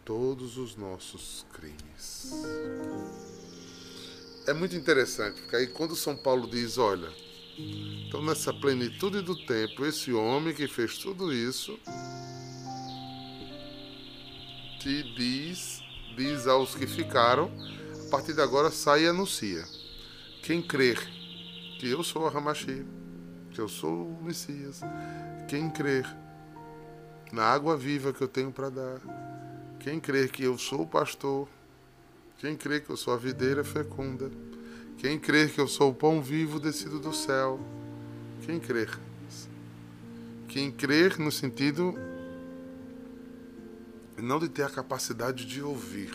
todos 0.08 0.58
os 0.58 0.78
nossos 0.78 1.46
crimes. 1.52 2.32
É 4.48 4.54
muito 4.54 4.74
interessante, 4.74 5.42
porque 5.42 5.58
aí 5.58 5.68
quando 5.68 5.98
São 5.98 6.16
Paulo 6.16 6.50
diz, 6.50 6.78
olha, 6.78 7.10
então 8.08 8.24
nessa 8.24 8.54
plenitude 8.54 9.22
do 9.22 9.36
tempo, 9.46 9.86
esse 9.86 10.14
homem 10.14 10.54
que 10.54 10.66
fez 10.66 10.98
tudo 10.98 11.34
isso 11.34 11.78
te 14.80 15.04
diz, 15.16 15.84
diz 16.16 16.48
aos 16.48 16.74
que 16.74 16.88
ficaram, 16.88 17.52
a 18.08 18.10
partir 18.10 18.34
de 18.34 18.42
agora 18.42 18.72
sai 18.72 19.04
e 19.04 19.08
anuncia. 19.08 19.66
Quem 20.42 20.62
crer 20.62 21.06
que 21.82 21.90
eu 21.90 22.02
sou 22.02 22.26
a 22.26 22.30
Ramachi, 22.30 22.86
que 23.52 23.60
eu 23.60 23.68
sou 23.68 24.08
o 24.08 24.24
Messias, 24.24 24.80
quem 25.50 25.70
crer 25.70 26.08
na 27.30 27.44
água 27.44 27.76
viva 27.76 28.14
que 28.14 28.22
eu 28.22 28.28
tenho 28.30 28.54
para 28.54 28.70
dar, 28.70 29.27
quem 29.80 30.00
crer 30.00 30.32
que 30.32 30.44
eu 30.44 30.58
sou 30.58 30.82
o 30.82 30.88
pastor, 30.88 31.48
quem 32.40 32.56
crer 32.56 32.84
que 32.84 32.90
eu 32.90 32.98
sou 32.98 33.14
a 33.14 33.18
videira 33.18 33.64
fecunda, 33.64 34.30
quem 34.98 35.20
crer 35.20 35.52
que 35.52 35.60
eu 35.60 35.68
sou 35.68 35.92
o 35.92 35.94
pão 35.94 36.22
vivo 36.22 36.60
descido 36.60 37.00
do 37.00 37.14
céu, 37.14 37.60
quem 38.46 38.60
crer. 38.60 38.98
Quem 40.48 40.72
crer 40.72 41.20
no 41.20 41.32
sentido 41.32 41.94
não 44.18 44.40
de 44.40 44.50
ter 44.50 44.64
a 44.64 44.70
capacidade 44.70 45.46
de 45.46 45.62
ouvir, 45.62 46.12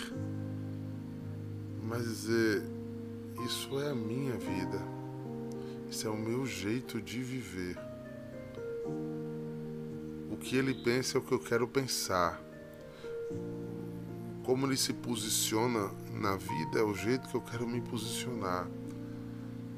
mas 1.82 2.04
dizer: 2.04 2.62
Isso 3.46 3.78
é 3.80 3.90
a 3.90 3.94
minha 3.94 4.36
vida, 4.36 4.80
isso 5.88 6.06
é 6.06 6.10
o 6.10 6.16
meu 6.16 6.44
jeito 6.46 7.00
de 7.00 7.22
viver. 7.22 7.78
O 10.30 10.36
que 10.36 10.56
ele 10.56 10.74
pensa 10.74 11.18
é 11.18 11.20
o 11.20 11.22
que 11.22 11.32
eu 11.32 11.38
quero 11.38 11.68
pensar. 11.68 12.42
Como 14.44 14.66
ele 14.66 14.76
se 14.76 14.92
posiciona 14.92 15.90
na 16.12 16.36
vida 16.36 16.78
é 16.78 16.82
o 16.82 16.94
jeito 16.94 17.28
que 17.28 17.34
eu 17.34 17.40
quero 17.40 17.66
me 17.66 17.80
posicionar. 17.80 18.68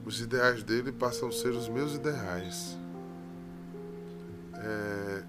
Os 0.04 0.20
ideais 0.20 0.62
dele 0.62 0.92
passam 0.92 1.28
a 1.28 1.32
ser 1.32 1.50
os 1.50 1.68
meus 1.68 1.94
ideais. 1.94 2.78
É, 4.54 5.24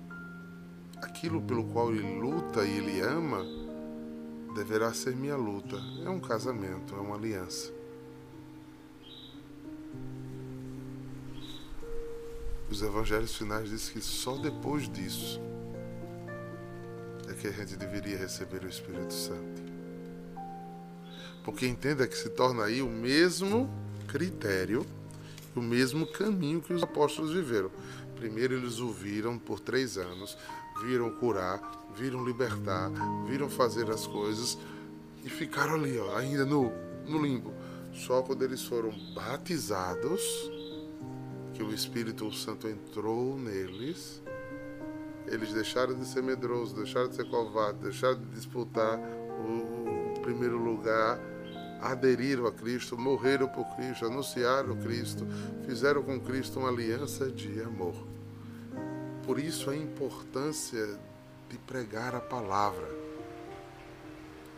aquilo 1.01 1.41
pelo 1.41 1.65
qual 1.65 1.93
ele 1.93 2.19
luta 2.19 2.65
e 2.65 2.77
ele 2.77 3.01
ama 3.01 3.45
deverá 4.55 4.93
ser 4.93 5.15
minha 5.15 5.35
luta. 5.35 5.77
É 6.03 6.09
um 6.09 6.19
casamento, 6.19 6.95
é 6.95 6.99
uma 6.99 7.15
aliança. 7.15 7.73
Os 12.69 12.81
evangelhos 12.81 13.35
finais 13.35 13.69
dizem 13.69 13.93
que 13.93 14.01
só 14.01 14.37
depois 14.37 14.89
disso 14.89 15.39
é 17.29 17.33
que 17.33 17.47
a 17.47 17.51
gente 17.51 17.75
deveria 17.75 18.17
receber 18.17 18.63
o 18.63 18.69
Espírito 18.69 19.13
Santo. 19.13 19.63
Porque 21.43 21.67
entenda 21.67 22.07
que 22.07 22.17
se 22.17 22.29
torna 22.29 22.63
aí 22.63 22.81
o 22.81 22.89
mesmo 22.89 23.69
critério, 24.07 24.85
o 25.55 25.61
mesmo 25.61 26.07
caminho 26.07 26.61
que 26.61 26.73
os 26.73 26.83
apóstolos 26.83 27.33
viveram. 27.33 27.69
Primeiro 28.15 28.55
eles 28.55 28.79
ouviram 28.79 29.37
por 29.37 29.59
três 29.59 29.97
anos, 29.97 30.37
viram 30.81 31.11
curar, 31.11 31.59
viram 31.95 32.25
libertar, 32.25 32.91
viram 33.27 33.49
fazer 33.49 33.89
as 33.89 34.07
coisas 34.07 34.57
e 35.23 35.29
ficaram 35.29 35.75
ali, 35.75 35.97
ó, 35.99 36.17
ainda 36.17 36.45
no, 36.45 36.71
no 37.07 37.21
limbo. 37.21 37.53
Só 37.93 38.21
quando 38.21 38.43
eles 38.43 38.63
foram 38.63 38.91
batizados, 39.13 40.21
que 41.53 41.63
o 41.63 41.73
Espírito 41.73 42.31
Santo 42.33 42.67
entrou 42.67 43.37
neles, 43.39 44.21
eles 45.27 45.53
deixaram 45.53 45.93
de 45.95 46.05
ser 46.05 46.21
medrosos, 46.21 46.73
deixaram 46.73 47.09
de 47.09 47.15
ser 47.15 47.29
covardes, 47.29 47.81
deixaram 47.81 48.19
de 48.19 48.25
disputar 48.27 48.99
o, 48.99 50.19
primeiro 50.21 50.57
lugar, 50.57 51.19
aderiram 51.79 52.47
a 52.47 52.51
Cristo, 52.51 52.97
morreram 52.97 53.47
por 53.47 53.63
Cristo, 53.75 54.07
anunciaram 54.07 54.75
Cristo, 54.77 55.27
fizeram 55.67 56.01
com 56.01 56.19
Cristo 56.19 56.59
uma 56.59 56.69
aliança 56.69 57.29
de 57.29 57.61
amor. 57.61 57.95
Por 59.23 59.37
isso 59.37 59.69
a 59.69 59.75
importância 59.75 60.99
de 61.47 61.57
pregar 61.59 62.15
a 62.15 62.19
palavra. 62.19 62.87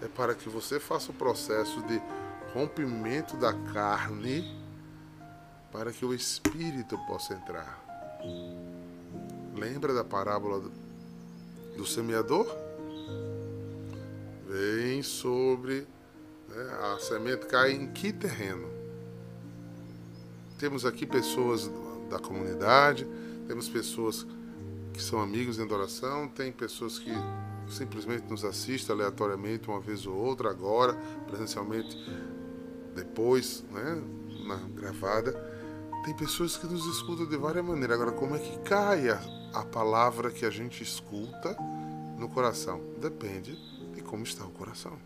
É 0.01 0.07
para 0.07 0.35
que 0.35 0.47
você 0.47 0.79
faça 0.79 1.11
o 1.11 1.13
processo 1.13 1.81
de 1.83 2.01
rompimento 2.53 3.35
da 3.35 3.53
carne 3.53 4.45
para 5.71 5.91
que 5.91 6.05
o 6.05 6.13
espírito 6.13 6.97
possa 7.07 7.33
entrar. 7.33 7.83
Lembra 9.57 9.91
da 9.91 10.03
parábola 10.03 10.59
do, 10.59 10.71
do 11.75 11.85
semeador? 11.85 12.45
Vem 14.47 15.01
sobre 15.01 15.87
né, 16.47 16.93
a 16.93 16.99
semente 16.99 17.47
cai 17.47 17.71
em 17.71 17.87
que 17.91 18.13
terreno? 18.13 18.67
Temos 20.59 20.85
aqui 20.85 21.07
pessoas 21.07 21.71
da 22.07 22.19
comunidade, 22.19 23.07
temos 23.47 23.67
pessoas 23.67 24.27
que 24.93 25.01
são 25.01 25.19
amigos 25.19 25.57
em 25.57 25.63
adoração, 25.63 26.27
tem 26.27 26.51
pessoas 26.51 26.99
que 26.99 27.11
simplesmente 27.67 28.29
nos 28.29 28.45
assistem 28.45 28.95
aleatoriamente 28.95 29.67
uma 29.67 29.79
vez 29.79 30.05
ou 30.05 30.15
outra, 30.15 30.51
agora, 30.51 30.93
presencialmente, 31.27 31.97
depois, 32.95 33.65
né, 33.71 34.03
na 34.47 34.55
gravada. 34.79 35.33
Tem 36.05 36.15
pessoas 36.15 36.55
que 36.55 36.67
nos 36.67 36.85
escutam 36.95 37.25
de 37.25 37.37
várias 37.37 37.65
maneiras. 37.65 37.99
Agora, 37.99 38.11
como 38.15 38.35
é 38.35 38.39
que 38.39 38.57
cai 38.59 39.09
a, 39.09 39.19
a 39.53 39.63
palavra 39.63 40.31
que 40.31 40.45
a 40.45 40.49
gente 40.49 40.83
escuta 40.83 41.55
no 42.17 42.29
coração? 42.29 42.81
Depende 42.99 43.55
de 43.93 44.01
como 44.01 44.23
está 44.23 44.45
o 44.45 44.51
coração. 44.51 44.97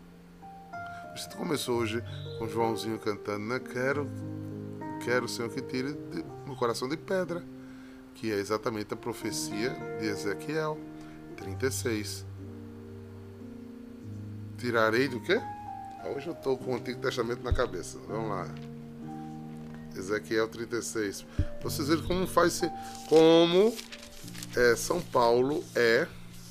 Você 1.16 1.28
começou 1.36 1.78
hoje 1.78 2.02
com 2.38 2.44
o 2.44 2.48
Joãozinho 2.48 2.98
cantando, 2.98 3.44
né? 3.44 3.58
Quero, 3.58 4.08
quero, 5.04 5.28
Senhor, 5.28 5.50
que 5.50 5.60
tire 5.60 5.96
o 6.48 6.56
coração 6.56 6.88
de 6.88 6.96
pedra 6.96 7.44
que 8.14 8.30
é 8.32 8.36
exatamente 8.36 8.92
a 8.94 8.96
profecia 8.96 9.70
de 9.98 10.06
Ezequiel 10.06 10.78
36. 11.36 12.24
Tirarei 14.58 15.08
do 15.08 15.20
quê? 15.20 15.40
Hoje 16.14 16.28
eu 16.28 16.32
estou 16.32 16.56
com 16.56 16.72
o 16.72 16.76
Antigo 16.76 17.00
Testamento 17.00 17.42
na 17.42 17.52
cabeça. 17.52 17.98
Vamos 18.06 18.30
lá. 18.30 18.46
Ezequiel 19.96 20.48
36. 20.48 21.24
Vocês 21.62 21.88
verem 21.88 22.04
como 22.04 22.26
faz 22.26 22.60
como 23.08 23.74
é, 24.56 24.76
São 24.76 25.00
Paulo 25.00 25.64
é 25.74 26.06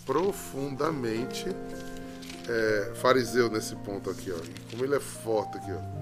profundamente 0.06 1.46
é, 2.48 2.92
fariseu 2.96 3.50
nesse 3.50 3.76
ponto 3.78 4.10
aqui, 4.10 4.32
ó. 4.32 4.38
Como 4.70 4.84
ele 4.84 4.96
é 4.96 5.00
forte 5.00 5.58
aqui, 5.58 5.72
ó. 5.72 6.02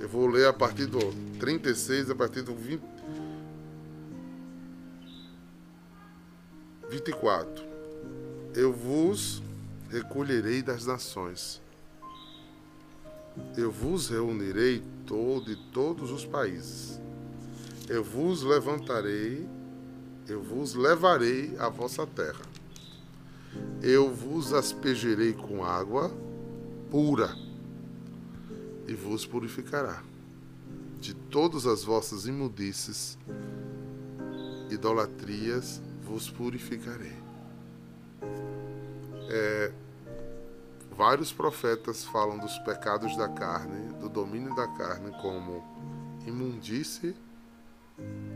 Eu 0.00 0.08
vou 0.08 0.26
ler 0.26 0.46
a 0.46 0.52
partir 0.52 0.86
do 0.86 0.98
36, 1.38 2.10
a 2.10 2.14
partir 2.14 2.42
do 2.42 2.54
20, 2.54 2.82
24. 6.90 7.64
Eu 8.54 8.72
vos 8.72 9.42
recolherei 9.90 10.62
das 10.62 10.86
nações. 10.86 11.60
Eu 13.56 13.70
vos 13.70 14.08
reunirei 14.08 14.82
todo, 15.06 15.46
de 15.46 15.56
todos 15.70 16.10
os 16.10 16.24
países. 16.24 17.00
Eu 17.88 18.02
vos 18.02 18.42
levantarei, 18.42 19.46
eu 20.28 20.42
vos 20.42 20.74
levarei 20.74 21.56
à 21.58 21.68
vossa 21.68 22.06
terra. 22.06 22.44
Eu 23.82 24.12
vos 24.12 24.52
aspejerei 24.52 25.32
com 25.32 25.64
água 25.64 26.10
pura 26.90 27.34
e 28.86 28.94
vos 28.94 29.24
purificará 29.24 30.02
de 31.00 31.14
todas 31.14 31.66
as 31.66 31.84
vossas 31.84 32.26
imundícies, 32.26 33.16
idolatrias 34.70 35.80
vos 36.02 36.28
purificarei. 36.28 37.16
É, 39.28 39.72
vários 40.96 41.32
profetas 41.32 42.04
falam 42.04 42.38
dos 42.38 42.58
pecados 42.60 43.16
da 43.16 43.28
carne, 43.28 43.92
do 44.00 44.08
domínio 44.08 44.54
da 44.54 44.66
carne, 44.68 45.10
como 45.20 45.62
imundície 46.26 47.14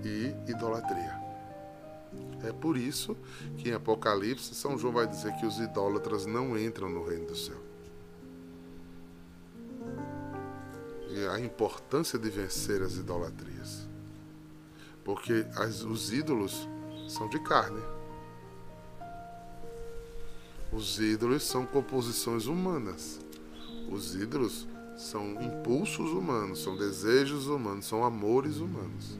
e 0.04 0.34
idolatria. 0.50 1.18
É 2.42 2.52
por 2.52 2.76
isso 2.76 3.16
que 3.56 3.70
em 3.70 3.72
Apocalipse 3.72 4.54
São 4.54 4.78
João 4.78 4.92
vai 4.92 5.06
dizer 5.06 5.34
que 5.36 5.46
os 5.46 5.58
idólatras 5.58 6.26
não 6.26 6.58
entram 6.58 6.88
no 6.88 7.04
reino 7.04 7.26
do 7.26 7.36
céu. 7.36 7.60
E 11.10 11.26
a 11.26 11.40
importância 11.40 12.18
de 12.18 12.30
vencer 12.30 12.82
as 12.82 12.94
idolatrias. 12.94 13.88
Porque 15.04 15.46
as, 15.56 15.82
os 15.82 16.12
ídolos 16.12 16.68
são 17.08 17.28
de 17.28 17.38
carne. 17.40 17.82
Os 20.72 21.00
ídolos 21.00 21.42
são 21.42 21.66
composições 21.66 22.46
humanas. 22.46 23.18
Os 23.90 24.14
ídolos 24.14 24.68
são 24.96 25.32
impulsos 25.42 26.10
humanos, 26.10 26.62
são 26.62 26.76
desejos 26.76 27.48
humanos, 27.48 27.86
são 27.86 28.04
amores 28.04 28.58
humanos. 28.58 29.18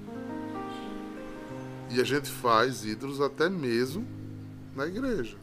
E 1.91 2.01
a 2.01 2.05
gente 2.05 2.31
faz 2.31 2.85
ídolos 2.85 3.21
até 3.21 3.49
mesmo 3.49 4.07
na 4.77 4.87
igreja. 4.87 5.37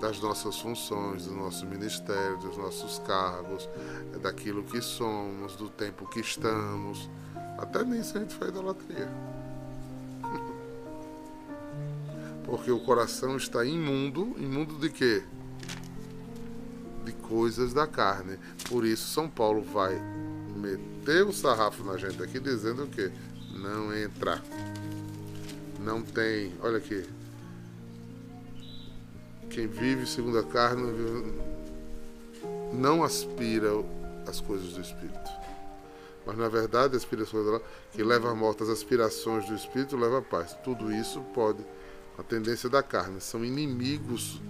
Das 0.00 0.20
nossas 0.20 0.58
funções, 0.60 1.26
do 1.26 1.34
nosso 1.34 1.64
ministério, 1.66 2.38
dos 2.38 2.56
nossos 2.56 2.98
cargos, 3.00 3.68
daquilo 4.20 4.64
que 4.64 4.80
somos, 4.80 5.54
do 5.54 5.68
tempo 5.68 6.06
que 6.06 6.20
estamos. 6.20 7.08
Até 7.56 7.84
nisso 7.84 8.16
a 8.16 8.20
gente 8.20 8.34
faz 8.34 8.50
idolatria. 8.50 9.08
Porque 12.48 12.70
o 12.70 12.80
coração 12.80 13.36
está 13.36 13.64
imundo. 13.64 14.34
Imundo 14.38 14.76
de 14.76 14.88
quê? 14.88 15.22
De 17.04 17.12
coisas 17.12 17.74
da 17.74 17.86
carne. 17.86 18.38
Por 18.68 18.86
isso 18.86 19.12
São 19.12 19.28
Paulo 19.28 19.62
vai 19.62 20.00
meter 20.56 21.26
o 21.26 21.32
sarrafo 21.32 21.84
na 21.84 21.98
gente 21.98 22.22
aqui 22.22 22.40
dizendo 22.40 22.84
o 22.84 22.88
quê? 22.88 23.12
Não 23.52 23.94
entra. 23.94 24.42
Não 25.78 26.00
tem. 26.00 26.54
Olha 26.62 26.78
aqui. 26.78 27.04
Quem 29.50 29.66
vive 29.66 30.06
segundo 30.06 30.38
a 30.38 30.44
carne 30.44 31.34
não 32.72 33.04
aspira 33.04 33.72
as 34.26 34.40
coisas 34.40 34.72
do 34.72 34.80
Espírito. 34.80 35.30
Mas 36.24 36.36
na 36.36 36.48
verdade, 36.48 36.96
as 36.96 37.02
aspirações 37.02 37.62
que 37.92 38.02
leva 38.02 38.30
à 38.30 38.34
morte 38.34 38.62
as 38.62 38.68
aspirações 38.70 39.46
do 39.46 39.54
Espírito 39.54 39.96
leva 39.96 40.18
à 40.18 40.22
paz. 40.22 40.56
Tudo 40.64 40.90
isso 40.92 41.20
pode 41.34 41.62
a 42.18 42.22
tendência 42.22 42.68
da 42.68 42.82
carne. 42.82 43.20
São 43.20 43.44
inimigos 43.44 44.40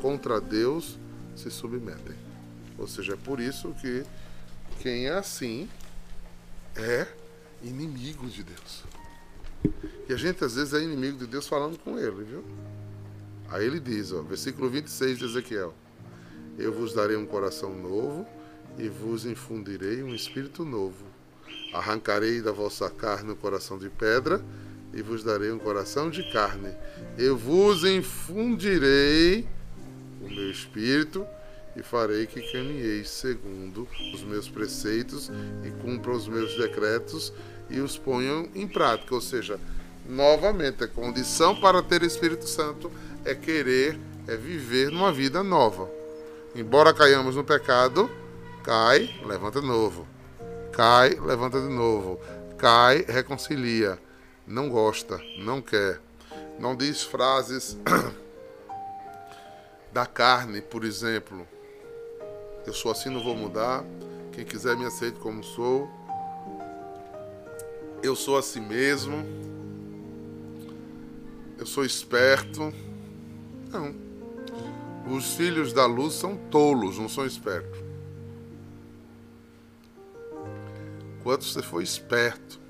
contra 0.00 0.40
Deus 0.40 0.98
se 1.34 1.50
submetem. 1.50 2.16
Ou 2.78 2.86
seja, 2.86 3.14
é 3.14 3.16
por 3.16 3.40
isso 3.40 3.74
que 3.80 4.04
quem 4.80 5.06
é 5.06 5.12
assim 5.12 5.68
é 6.76 7.06
inimigo 7.62 8.28
de 8.28 8.44
Deus. 8.44 8.84
E 10.08 10.12
a 10.12 10.16
gente 10.16 10.44
às 10.44 10.54
vezes 10.54 10.72
é 10.72 10.82
inimigo 10.82 11.18
de 11.18 11.26
Deus 11.26 11.46
falando 11.46 11.78
com 11.78 11.98
ele, 11.98 12.24
viu? 12.24 12.44
Aí 13.48 13.66
ele 13.66 13.78
diz, 13.78 14.12
ó, 14.12 14.22
versículo 14.22 14.70
26 14.70 15.18
de 15.18 15.24
Ezequiel: 15.24 15.74
Eu 16.58 16.72
vos 16.72 16.94
darei 16.94 17.16
um 17.16 17.26
coração 17.26 17.74
novo 17.74 18.26
e 18.78 18.88
vos 18.88 19.24
infundirei 19.26 20.02
um 20.02 20.14
espírito 20.14 20.64
novo. 20.64 21.04
Arrancarei 21.72 22.40
da 22.40 22.52
vossa 22.52 22.88
carne 22.90 23.32
o 23.32 23.36
coração 23.36 23.78
de 23.78 23.88
pedra 23.90 24.42
e 24.92 25.02
vos 25.02 25.24
darei 25.24 25.50
um 25.50 25.58
coração 25.58 26.10
de 26.10 26.22
carne. 26.32 26.74
Eu 27.16 27.36
vos 27.36 27.84
infundirei 27.84 29.46
o 30.20 30.28
meu 30.28 30.50
espírito 30.50 31.26
e 31.74 31.82
farei 31.82 32.26
que 32.26 32.40
caminheis 32.52 33.08
segundo 33.08 33.88
os 34.12 34.22
meus 34.22 34.48
preceitos 34.48 35.30
e 35.64 35.70
cumpram 35.82 36.14
os 36.14 36.28
meus 36.28 36.56
decretos 36.56 37.32
e 37.70 37.80
os 37.80 37.96
ponham 37.96 38.48
em 38.54 38.68
prática. 38.68 39.14
Ou 39.14 39.20
seja, 39.20 39.58
novamente, 40.06 40.84
a 40.84 40.88
condição 40.88 41.58
para 41.58 41.82
ter 41.82 42.02
Espírito 42.02 42.46
Santo 42.46 42.92
é 43.24 43.34
querer, 43.34 43.98
é 44.28 44.36
viver 44.36 44.90
numa 44.90 45.12
vida 45.12 45.42
nova. 45.42 45.90
Embora 46.54 46.92
caiamos 46.92 47.34
no 47.34 47.44
pecado, 47.44 48.10
cai, 48.62 49.18
levanta 49.24 49.60
de 49.60 49.66
novo. 49.66 50.06
Cai, 50.70 51.18
levanta 51.18 51.58
de 51.60 51.68
novo. 51.68 52.20
Cai, 52.58 53.04
reconcilia 53.08 53.98
não 54.46 54.68
gosta, 54.68 55.20
não 55.38 55.62
quer, 55.62 56.00
não 56.58 56.76
diz 56.76 57.02
frases 57.02 57.76
da 59.92 60.06
carne, 60.06 60.60
por 60.60 60.84
exemplo. 60.84 61.46
Eu 62.66 62.72
sou 62.72 62.92
assim, 62.92 63.10
não 63.10 63.22
vou 63.22 63.34
mudar. 63.34 63.84
Quem 64.32 64.44
quiser 64.44 64.76
me 64.76 64.86
aceite 64.86 65.18
como 65.18 65.42
sou. 65.42 65.90
Eu 68.02 68.16
sou 68.16 68.38
assim 68.38 68.60
mesmo. 68.60 69.24
Eu 71.58 71.66
sou 71.66 71.84
esperto. 71.84 72.72
Não. 73.70 73.94
Os 75.14 75.34
filhos 75.34 75.72
da 75.72 75.84
luz 75.84 76.14
são 76.14 76.36
tolos, 76.36 76.98
não 76.98 77.08
são 77.08 77.26
espertos. 77.26 77.80
Quanto 81.22 81.44
você 81.44 81.62
for 81.62 81.82
esperto, 81.82 82.61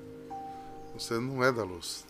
você 1.03 1.19
não 1.19 1.43
é 1.43 1.51
da 1.51 1.63
luz. 1.63 2.05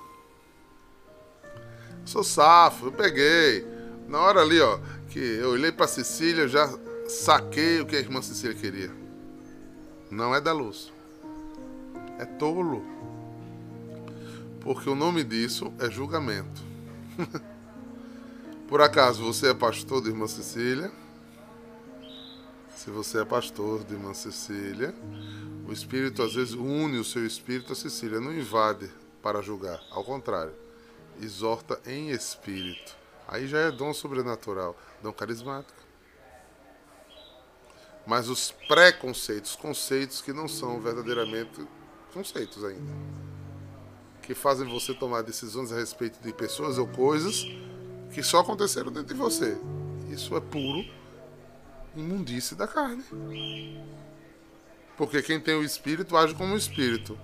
Eu 1.43 2.07
sou 2.07 2.23
safo, 2.23 2.87
eu 2.87 2.91
peguei. 2.91 3.65
Na 4.07 4.19
hora 4.19 4.41
ali, 4.41 4.59
ó, 4.59 4.79
que 5.09 5.19
eu 5.19 5.49
olhei 5.49 5.71
para 5.71 5.87
Cecília, 5.87 6.43
eu 6.43 6.47
já 6.47 6.69
saquei 7.07 7.81
o 7.81 7.85
que 7.85 7.95
a 7.95 7.99
irmã 7.99 8.21
Cecília 8.21 8.55
queria. 8.55 8.91
Não 10.11 10.35
é 10.35 10.39
da 10.39 10.53
luz. 10.53 10.91
É 12.19 12.25
tolo. 12.25 12.85
Porque 14.61 14.87
o 14.89 14.95
nome 14.95 15.23
disso 15.23 15.73
é 15.79 15.89
julgamento. 15.89 16.61
Por 18.67 18.79
acaso 18.81 19.23
você 19.23 19.49
é 19.49 19.53
pastor 19.53 20.03
de 20.03 20.09
irmã 20.09 20.27
Cecília? 20.27 20.91
Se 22.75 22.91
você 22.91 23.21
é 23.21 23.25
pastor 23.25 23.83
de 23.83 23.93
irmã 23.93 24.13
Cecília, 24.13 24.93
o 25.67 25.71
Espírito 25.71 26.21
às 26.21 26.33
vezes 26.33 26.53
une 26.53 26.97
o 26.97 27.03
seu 27.03 27.25
espírito 27.25 27.73
a 27.73 27.75
Cecília, 27.75 28.19
não 28.19 28.33
invade 28.33 28.89
para 29.21 29.41
julgar, 29.41 29.81
ao 29.91 30.03
contrário, 30.03 30.53
exorta 31.21 31.79
em 31.85 32.09
espírito. 32.09 32.95
Aí 33.27 33.47
já 33.47 33.59
é 33.59 33.71
dom 33.71 33.93
sobrenatural, 33.93 34.77
dom 35.01 35.13
carismático. 35.13 35.81
Mas 38.05 38.27
os 38.27 38.51
preconceitos, 38.67 39.55
conceitos 39.55 40.21
que 40.21 40.33
não 40.33 40.47
são 40.47 40.81
verdadeiramente 40.81 41.65
conceitos 42.13 42.63
ainda, 42.65 42.91
que 44.21 44.35
fazem 44.35 44.67
você 44.67 44.93
tomar 44.93 45.21
decisões 45.21 45.71
a 45.71 45.75
respeito 45.75 46.21
de 46.21 46.33
pessoas 46.33 46.77
ou 46.77 46.87
coisas 46.87 47.45
que 48.13 48.21
só 48.21 48.39
aconteceram 48.39 48.91
dentro 48.91 49.13
de 49.13 49.19
você. 49.19 49.57
Isso 50.09 50.35
é 50.35 50.41
puro 50.41 50.85
imundície 51.95 52.55
da 52.55 52.67
carne. 52.67 53.03
Porque 54.97 55.21
quem 55.21 55.39
tem 55.39 55.55
o 55.55 55.63
espírito 55.63 56.15
age 56.15 56.35
como 56.35 56.53
o 56.53 56.57
espírito. 56.57 57.17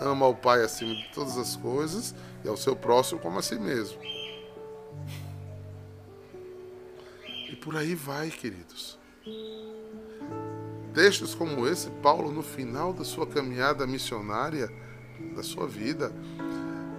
Ama 0.00 0.26
o 0.26 0.34
Pai 0.34 0.62
acima 0.62 0.94
de 0.94 1.08
todas 1.14 1.38
as 1.38 1.56
coisas 1.56 2.14
e 2.44 2.48
ao 2.48 2.56
seu 2.56 2.76
próximo 2.76 3.20
como 3.20 3.38
a 3.38 3.42
si 3.42 3.58
mesmo. 3.58 3.98
E 7.48 7.56
por 7.56 7.76
aí 7.76 7.94
vai, 7.94 8.30
queridos. 8.30 8.98
Textos 10.92 11.34
como 11.34 11.66
esse, 11.66 11.90
Paulo, 12.02 12.32
no 12.32 12.42
final 12.42 12.92
da 12.92 13.04
sua 13.04 13.26
caminhada 13.26 13.86
missionária, 13.86 14.70
da 15.34 15.42
sua 15.42 15.66
vida, 15.66 16.12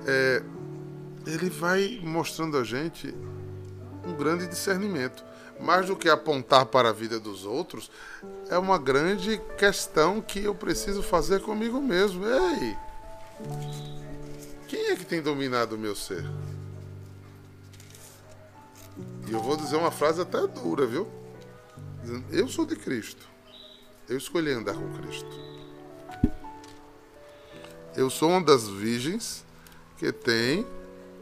é, 0.05 0.41
ele 1.25 1.49
vai 1.49 1.99
mostrando 2.01 2.57
a 2.57 2.63
gente 2.63 3.13
um 4.05 4.15
grande 4.15 4.47
discernimento 4.47 5.25
mais 5.59 5.87
do 5.87 5.95
que 5.95 6.09
apontar 6.09 6.65
para 6.65 6.89
a 6.89 6.93
vida 6.93 7.19
dos 7.19 7.45
outros, 7.45 7.89
é 8.49 8.57
uma 8.57 8.77
grande 8.77 9.41
questão 9.57 10.21
que 10.21 10.43
eu 10.43 10.55
preciso 10.55 11.01
fazer 11.01 11.41
comigo 11.41 11.81
mesmo. 11.81 12.25
Ei, 12.25 12.77
quem 14.67 14.87
é 14.87 14.95
que 14.95 15.05
tem 15.05 15.21
dominado 15.21 15.75
o 15.75 15.79
meu 15.79 15.95
ser? 15.95 16.25
E 19.27 19.31
eu 19.31 19.41
vou 19.41 19.57
dizer 19.57 19.75
uma 19.75 19.91
frase 19.91 20.21
até 20.21 20.45
dura, 20.47 20.85
viu? 20.85 21.07
Eu 22.31 22.47
sou 22.47 22.65
de 22.65 22.75
Cristo. 22.75 23.27
Eu 24.07 24.17
escolhi 24.17 24.51
andar 24.51 24.73
com 24.73 24.93
Cristo. 24.93 25.29
Eu 27.95 28.09
sou 28.09 28.29
uma 28.29 28.41
das 28.41 28.67
virgens 28.67 29.43
que 29.97 30.11
tem 30.11 30.65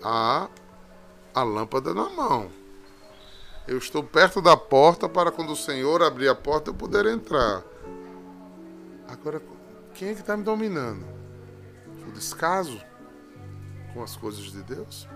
a, 0.04 0.50
a 1.34 1.44
lâmpada 1.44 1.94
na 1.94 2.10
mão. 2.10 2.52
Eu 3.68 3.80
estou 3.80 4.04
perto 4.04 4.44
da 4.44 4.56
porta 4.56 5.10
para 5.10 5.32
quando 5.32 5.52
o 5.52 5.56
Senhor 5.56 6.04
abrir 6.04 6.30
a 6.30 6.36
porta 6.36 6.70
eu 6.70 6.74
poder 6.74 7.08
entrar. 7.08 7.64
Agora, 9.08 9.42
quem 9.96 10.10
é 10.10 10.14
que 10.14 10.20
está 10.20 10.38
me 10.38 10.44
dominando? 10.44 11.04
O 12.08 12.12
descaso 12.12 12.80
com 13.92 14.04
as 14.04 14.16
coisas 14.16 14.52
de 14.52 14.62
Deus? 14.62 15.08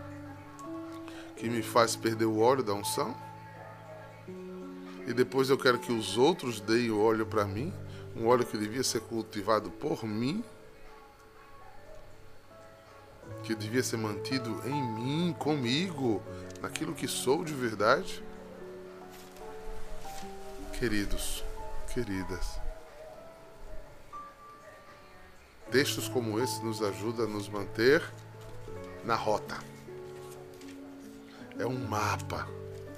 Que 1.36 1.48
me 1.48 1.62
faz 1.62 1.96
perder 1.96 2.26
o 2.26 2.40
óleo 2.40 2.64
da 2.64 2.74
unção? 2.74 3.16
E 5.06 5.14
depois 5.14 5.52
eu 5.52 5.58
quero 5.58 5.78
que 5.78 5.92
os 5.92 6.18
outros 6.18 6.60
deem 6.60 6.90
o 6.90 7.00
óleo 7.00 7.28
para 7.28 7.46
mim? 7.46 7.72
Um 8.16 8.28
óleo 8.28 8.48
que 8.48 8.58
devia 8.58 8.84
ser 8.84 9.02
cultivado 9.02 9.70
por 9.70 10.04
mim? 10.04 10.44
Que 13.44 13.54
devia 13.54 13.84
ser 13.84 13.98
mantido 13.98 14.60
em 14.66 14.84
mim, 14.96 15.36
comigo, 15.38 16.20
naquilo 16.64 16.96
que 16.96 17.08
sou 17.08 17.44
de 17.44 17.54
verdade? 17.54 18.24
Queridos, 20.80 21.44
queridas, 21.94 22.58
textos 25.70 26.08
como 26.08 26.40
esse 26.40 26.64
nos 26.64 26.82
ajudam 26.82 27.26
a 27.26 27.28
nos 27.28 27.50
manter 27.50 28.02
na 29.04 29.14
rota. 29.14 29.58
É 31.60 31.66
um 31.66 31.78
mapa 31.86 32.48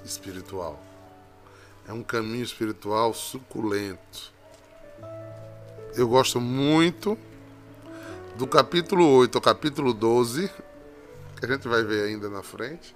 espiritual. 0.05 0.79
É 1.87 1.91
um 1.91 2.03
caminho 2.03 2.43
espiritual 2.43 3.15
suculento. 3.15 4.31
Eu 5.95 6.07
gosto 6.07 6.39
muito 6.39 7.17
do 8.37 8.45
capítulo 8.45 9.07
8 9.07 9.39
ao 9.39 9.41
capítulo 9.41 9.91
12, 9.91 10.51
que 11.35 11.45
a 11.45 11.47
gente 11.47 11.67
vai 11.67 11.83
ver 11.83 12.03
ainda 12.03 12.29
na 12.29 12.43
frente. 12.43 12.95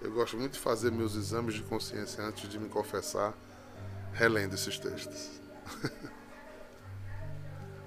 Eu 0.00 0.12
gosto 0.12 0.36
muito 0.36 0.52
de 0.52 0.60
fazer 0.60 0.92
meus 0.92 1.16
exames 1.16 1.54
de 1.54 1.62
consciência 1.62 2.22
antes 2.22 2.48
de 2.48 2.56
me 2.56 2.68
confessar, 2.68 3.34
relendo 4.12 4.54
esses 4.54 4.78
textos. 4.78 5.40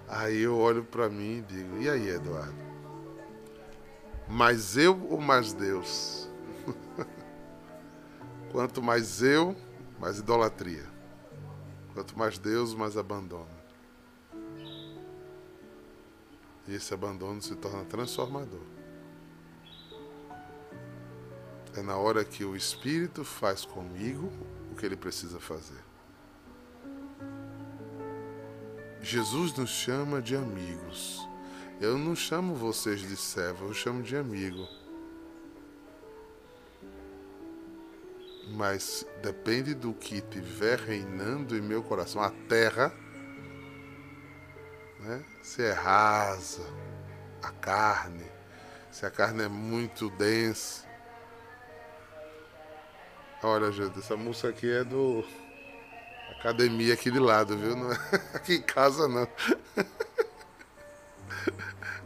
aí 0.08 0.42
eu 0.42 0.58
olho 0.58 0.84
para 0.84 1.10
mim 1.10 1.40
e 1.40 1.42
digo: 1.42 1.78
e 1.82 1.90
aí, 1.90 2.10
Eduardo? 2.10 2.66
Mais 4.28 4.76
eu 4.76 5.00
ou 5.10 5.22
mais 5.22 5.54
Deus? 5.54 6.28
Quanto 8.52 8.82
mais 8.82 9.22
eu, 9.22 9.56
mais 10.00 10.20
idolatria. 10.20 10.86
Quanto 11.94 12.18
mais 12.18 12.38
Deus, 12.38 12.74
mais 12.74 12.98
abandono. 12.98 13.56
E 16.68 16.74
esse 16.74 16.94
abandono 16.94 17.42
se 17.42 17.56
torna 17.56 17.86
transformador. 17.86 18.64
É 21.78 21.82
na 21.82 21.98
hora 21.98 22.26
que 22.26 22.44
o 22.44 22.56
Espírito 22.56 23.24
faz 23.24 23.66
comigo 23.66 24.32
o 24.72 24.76
que 24.76 24.86
ele 24.86 24.96
precisa 24.96 25.40
fazer. 25.40 25.85
Jesus 29.06 29.54
nos 29.54 29.70
chama 29.70 30.20
de 30.20 30.36
amigos. 30.36 31.30
Eu 31.80 31.96
não 31.96 32.16
chamo 32.16 32.56
vocês 32.56 33.02
de 33.02 33.16
servo, 33.16 33.68
eu 33.68 33.74
chamo 33.74 34.02
de 34.02 34.18
amigo. 34.18 34.68
Mas 38.50 39.06
depende 39.22 39.76
do 39.76 39.94
que 39.94 40.22
tiver 40.22 40.80
reinando 40.80 41.56
em 41.56 41.62
meu 41.62 41.84
coração. 41.84 42.20
A 42.20 42.32
terra, 42.50 42.92
né? 45.02 45.24
se 45.44 45.62
é 45.62 45.72
rasa, 45.72 46.66
a 47.44 47.52
carne, 47.52 48.26
se 48.92 49.06
a 49.06 49.12
carne 49.12 49.44
é 49.44 49.48
muito 49.48 50.10
densa. 50.10 50.84
Olha, 53.44 53.72
gente, 53.72 54.00
essa 54.00 54.18
música 54.18 54.50
aqui 54.50 54.68
é 54.68 54.84
do 54.84 55.24
academia 56.46 56.94
aqui 56.94 57.10
de 57.10 57.18
lado, 57.18 57.58
viu? 57.58 57.76
Não 57.76 57.92
é 57.92 57.98
aqui 58.36 58.56
em 58.56 58.62
casa 58.62 59.08
não. 59.08 59.28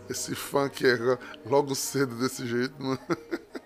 Esse 0.09 0.33
funk 0.33 0.87
é 0.87 0.97
logo 1.45 1.75
cedo 1.75 2.15
desse 2.15 2.47
jeito, 2.47 2.81
não 2.81 2.97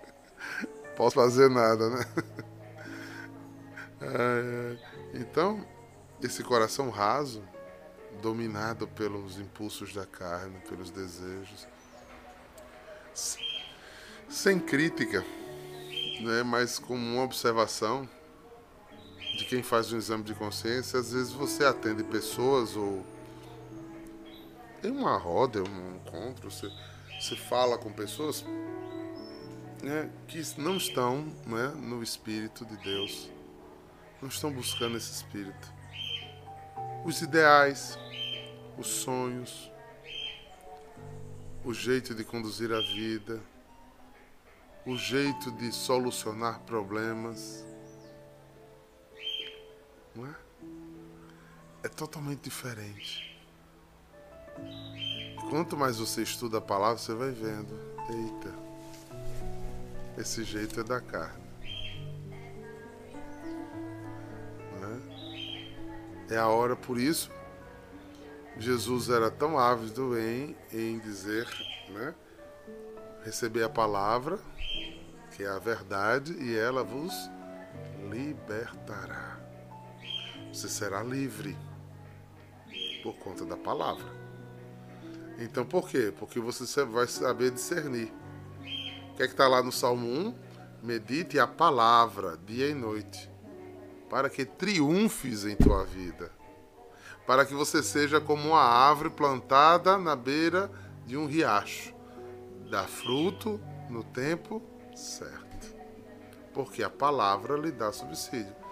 posso 0.97 1.15
fazer 1.15 1.49
nada, 1.49 1.89
né? 1.89 2.05
Então, 5.13 5.65
esse 6.21 6.43
coração 6.43 6.89
raso, 6.89 7.41
dominado 8.21 8.85
pelos 8.85 9.39
impulsos 9.39 9.93
da 9.93 10.05
carne, 10.05 10.59
pelos 10.67 10.91
desejos, 10.91 11.65
sem 14.27 14.59
crítica, 14.59 15.23
né, 16.19 16.43
mas 16.43 16.79
como 16.79 17.01
uma 17.01 17.23
observação 17.23 18.09
de 19.35 19.45
quem 19.45 19.63
faz 19.63 19.91
um 19.91 19.97
exame 19.97 20.23
de 20.23 20.33
consciência, 20.33 20.99
às 20.99 21.11
vezes 21.11 21.31
você 21.31 21.65
atende 21.65 22.03
pessoas 22.03 22.75
ou 22.75 23.05
em 24.83 24.91
uma 24.91 25.17
roda, 25.17 25.63
um 25.63 25.95
encontro, 25.95 26.51
você, 26.51 26.69
você 27.19 27.35
fala 27.35 27.77
com 27.77 27.91
pessoas 27.91 28.45
né, 29.81 30.09
que 30.27 30.41
não 30.57 30.77
estão 30.77 31.25
né, 31.45 31.73
no 31.75 32.03
Espírito 32.03 32.65
de 32.65 32.77
Deus 32.77 33.33
não 34.23 34.29
estão 34.29 34.49
buscando 34.49 34.95
esse 34.95 35.11
espírito. 35.11 35.73
Os 37.03 37.21
ideais, 37.21 37.99
os 38.77 38.87
sonhos, 38.87 39.69
o 41.65 41.73
jeito 41.73 42.15
de 42.15 42.23
conduzir 42.23 42.71
a 42.71 42.79
vida, 42.79 43.41
o 44.85 44.95
jeito 44.95 45.51
de 45.51 45.73
solucionar 45.73 46.61
problemas. 46.61 47.65
Não 50.15 50.25
é? 50.25 50.35
É 51.83 51.87
totalmente 51.89 52.41
diferente. 52.41 53.37
Quanto 55.49 55.75
mais 55.75 55.97
você 55.97 56.21
estuda 56.21 56.59
a 56.59 56.61
palavra, 56.61 56.97
você 56.97 57.13
vai 57.13 57.31
vendo. 57.31 57.73
Eita, 58.09 58.53
esse 60.17 60.43
jeito 60.43 60.79
é 60.79 60.83
da 60.83 61.01
carne. 61.01 61.43
É 66.33 66.37
a 66.37 66.47
hora, 66.47 66.75
por 66.75 66.97
isso, 66.97 67.29
Jesus 68.57 69.07
era 69.09 69.29
tão 69.29 69.59
ávido 69.59 70.17
em, 70.17 70.55
em 70.71 70.97
dizer, 70.97 71.47
né? 71.89 72.15
Receber 73.23 73.63
a 73.63 73.69
palavra, 73.69 74.39
que 75.35 75.43
é 75.43 75.47
a 75.47 75.59
verdade, 75.59 76.33
e 76.33 76.57
ela 76.57 76.83
vos 76.83 77.13
libertará. 78.09 79.32
Você 80.53 80.69
será 80.69 81.01
livre 81.01 81.57
por 83.01 83.15
conta 83.15 83.43
da 83.43 83.57
palavra. 83.57 84.05
Então 85.39 85.65
por 85.65 85.89
quê? 85.89 86.13
Porque 86.17 86.39
você 86.39 86.85
vai 86.85 87.07
saber 87.07 87.49
discernir. 87.49 88.13
O 89.11 89.15
que 89.15 89.23
é 89.23 89.25
que 89.25 89.33
está 89.33 89.47
lá 89.47 89.63
no 89.63 89.71
Salmo 89.71 90.07
1? 90.07 90.35
Medite 90.83 91.39
a 91.39 91.47
palavra 91.47 92.37
dia 92.45 92.69
e 92.69 92.73
noite 92.75 93.33
para 94.11 94.29
que 94.29 94.45
triunfes 94.45 95.43
em 95.43 95.55
tua 95.55 95.83
vida, 95.85 96.31
para 97.25 97.47
que 97.47 97.53
você 97.55 97.81
seja 97.81 98.21
como 98.21 98.49
uma 98.49 98.61
árvore 98.61 99.09
plantada 99.09 99.97
na 99.97 100.15
beira 100.15 100.69
de 101.03 101.17
um 101.17 101.25
riacho, 101.25 101.95
dá 102.69 102.83
fruto 102.83 103.59
no 103.89 104.03
tempo 104.03 104.61
certo, 104.95 105.75
porque 106.53 106.83
a 106.83 106.91
palavra 106.91 107.57
lhe 107.57 107.71
dá 107.71 107.91
subsídio. 107.91 108.62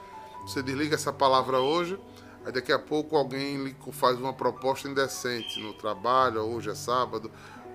Você 0.45 0.61
desliga 0.61 0.95
essa 0.95 1.13
palavra 1.13 1.59
hoje, 1.59 1.99
aí 2.45 2.51
daqui 2.51 2.71
a 2.71 2.79
pouco 2.79 3.15
alguém 3.15 3.63
lhe 3.63 3.75
faz 3.91 4.17
uma 4.19 4.33
proposta 4.33 4.87
indecente 4.87 5.59
no 5.59 5.73
trabalho, 5.73 6.41
hoje 6.41 6.69
é 6.69 6.75
sábado, 6.75 7.31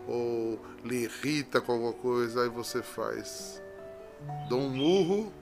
ou 0.06 0.60
lhe 0.84 1.04
irrita 1.04 1.60
com 1.60 1.72
alguma 1.72 1.92
coisa, 1.92 2.42
aí 2.42 2.48
você 2.48 2.82
faz. 2.82 3.62
Dou 4.48 4.60
um 4.60 4.70
murro 4.70 5.32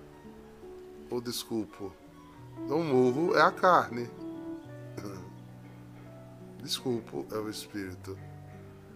ou 1.10 1.20
desculpo 1.20 1.92
do 2.68 2.78
murro 2.78 3.37
é 3.37 3.42
a 3.42 3.50
carne. 3.50 4.08
Desculpa, 6.62 7.24
é 7.34 7.38
o 7.38 7.50
espírito. 7.50 8.16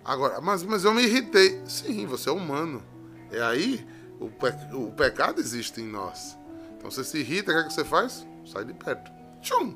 Agora, 0.04 0.40
mas, 0.40 0.62
mas 0.62 0.84
eu 0.84 0.94
me 0.94 1.02
irritei. 1.02 1.60
Sim, 1.66 2.06
você 2.06 2.30
é 2.30 2.32
humano. 2.32 2.82
É 3.30 3.42
aí, 3.42 3.86
o, 4.18 4.30
pe 4.30 4.46
o 4.74 4.90
pecado 4.92 5.38
existe 5.38 5.82
em 5.82 5.86
nós. 5.86 6.37
Então 6.78 6.90
você 6.90 7.04
se 7.04 7.18
irrita, 7.18 7.50
o 7.50 7.54
que, 7.54 7.60
é 7.60 7.64
que 7.64 7.72
você 7.72 7.84
faz? 7.84 8.26
Sai 8.46 8.64
de 8.64 8.72
perto. 8.72 9.10
Tchum! 9.42 9.74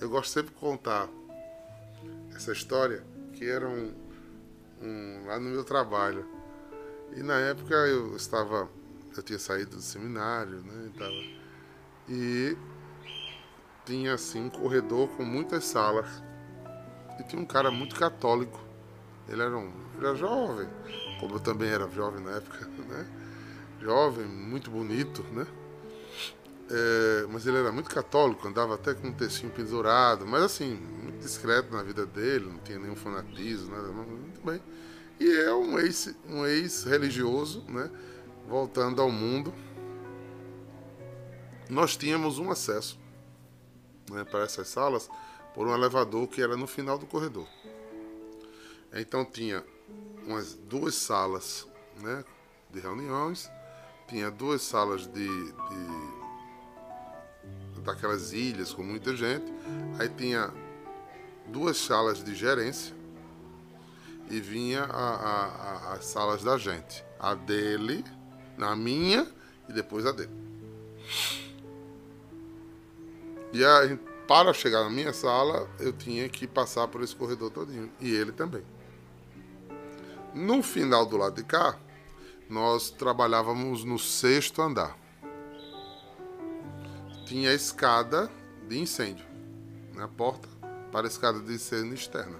Eu 0.00 0.08
gosto 0.08 0.30
sempre 0.30 0.54
de 0.54 0.60
contar 0.60 1.08
essa 2.36 2.52
história, 2.52 3.02
que 3.32 3.48
era 3.48 3.68
um, 3.68 3.92
um 4.80 5.26
lá 5.26 5.40
no 5.40 5.50
meu 5.50 5.64
trabalho. 5.64 6.28
E 7.16 7.22
na 7.22 7.38
época 7.40 7.74
eu 7.74 8.14
estava, 8.14 8.68
eu 9.16 9.22
tinha 9.22 9.38
saído 9.38 9.76
do 9.76 9.82
seminário, 9.82 10.62
né? 10.62 10.90
Estava 10.92 11.38
e 12.08 12.56
tinha 13.84 14.14
assim 14.14 14.44
um 14.44 14.50
corredor 14.50 15.08
com 15.10 15.24
muitas 15.24 15.64
salas. 15.64 16.22
E 17.18 17.22
tinha 17.24 17.40
um 17.40 17.46
cara 17.46 17.70
muito 17.70 17.96
católico. 17.96 18.58
Ele 19.28 19.42
era, 19.42 19.56
um, 19.56 19.70
ele 19.96 20.06
era 20.06 20.14
jovem, 20.14 20.68
como 21.20 21.34
eu 21.34 21.40
também 21.40 21.68
era 21.68 21.88
jovem 21.90 22.24
na 22.24 22.36
época, 22.36 22.66
né? 22.88 23.06
Jovem, 23.80 24.26
muito 24.26 24.70
bonito, 24.70 25.22
né? 25.32 25.46
É, 26.70 27.26
mas 27.30 27.46
ele 27.46 27.56
era 27.56 27.72
muito 27.72 27.88
católico, 27.88 28.46
andava 28.46 28.74
até 28.74 28.92
com 28.92 29.08
um 29.08 29.12
textinho 29.12 29.50
pendurado, 29.50 30.26
mas 30.26 30.42
assim, 30.42 30.74
muito 31.02 31.18
discreto 31.18 31.72
na 31.72 31.82
vida 31.82 32.04
dele, 32.04 32.46
não 32.46 32.58
tinha 32.58 32.78
nenhum 32.78 32.96
fanatismo, 32.96 33.74
nada, 33.74 33.88
muito 33.88 34.40
bem. 34.44 34.60
E 35.18 35.30
é 35.30 35.52
um 35.52 35.78
ex, 35.78 36.14
um 36.28 36.46
ex 36.46 36.84
religioso, 36.84 37.64
né? 37.68 37.90
Voltando 38.46 39.00
ao 39.00 39.10
mundo, 39.10 39.52
nós 41.68 41.96
tínhamos 41.96 42.38
um 42.38 42.50
acesso 42.50 42.98
né, 44.10 44.24
para 44.24 44.44
essas 44.44 44.68
salas 44.68 45.08
por 45.54 45.66
um 45.66 45.74
elevador 45.74 46.26
que 46.28 46.40
era 46.40 46.56
no 46.56 46.66
final 46.66 46.98
do 46.98 47.06
corredor. 47.06 47.46
Então 48.92 49.24
tinha 49.24 49.64
umas 50.26 50.54
duas 50.54 50.94
salas 50.94 51.66
né, 52.00 52.24
de 52.70 52.80
reuniões, 52.80 53.50
tinha 54.08 54.30
duas 54.30 54.62
salas 54.62 55.06
de, 55.06 55.28
de 55.28 56.18
daquelas 57.82 58.32
ilhas 58.32 58.72
com 58.72 58.82
muita 58.82 59.14
gente, 59.14 59.52
aí 59.98 60.08
tinha 60.08 60.52
duas 61.46 61.76
salas 61.76 62.22
de 62.22 62.34
gerência 62.34 62.94
e 64.30 64.40
vinha 64.40 64.84
a, 64.84 65.14
a, 65.14 65.46
a, 65.46 65.92
as 65.94 66.04
salas 66.06 66.42
da 66.42 66.58
gente. 66.58 67.04
A 67.18 67.34
dele, 67.34 68.04
a 68.58 68.76
minha 68.76 69.26
e 69.68 69.72
depois 69.72 70.06
a 70.06 70.12
dele. 70.12 70.30
E 73.52 73.64
a, 73.64 73.98
para 74.26 74.52
chegar 74.52 74.84
na 74.84 74.90
minha 74.90 75.12
sala, 75.12 75.68
eu 75.80 75.92
tinha 75.92 76.28
que 76.28 76.46
passar 76.46 76.86
por 76.88 77.02
esse 77.02 77.16
corredor 77.16 77.50
todinho. 77.50 77.90
E 78.00 78.14
ele 78.14 78.32
também. 78.32 78.62
No 80.34 80.62
final 80.62 81.06
do 81.06 81.16
lado 81.16 81.36
de 81.36 81.44
cá, 81.44 81.78
nós 82.48 82.90
trabalhávamos 82.90 83.84
no 83.84 83.98
sexto 83.98 84.62
andar. 84.62 84.96
Tinha 87.26 87.50
a 87.50 87.54
escada 87.54 88.30
de 88.66 88.78
incêndio, 88.78 89.26
na 89.94 90.06
né? 90.06 90.10
porta 90.16 90.48
para 90.90 91.06
a 91.06 91.08
escada 91.08 91.40
de 91.40 91.52
incêndio 91.52 91.94
externa. 91.94 92.38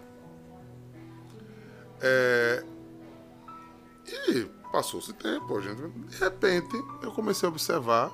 É... 2.01 2.65
E 4.29 4.45
passou-se 4.73 5.13
tempo, 5.13 5.61
gente. 5.61 5.83
De 5.83 6.17
repente, 6.19 6.75
eu 7.03 7.13
comecei 7.13 7.47
a 7.47 7.53
observar 7.53 8.11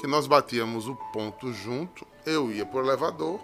que 0.00 0.06
nós 0.06 0.26
batíamos 0.26 0.86
o 0.86 0.94
ponto 1.12 1.52
junto, 1.52 2.06
eu 2.24 2.52
ia 2.52 2.64
para 2.64 2.78
o 2.78 2.84
elevador 2.84 3.40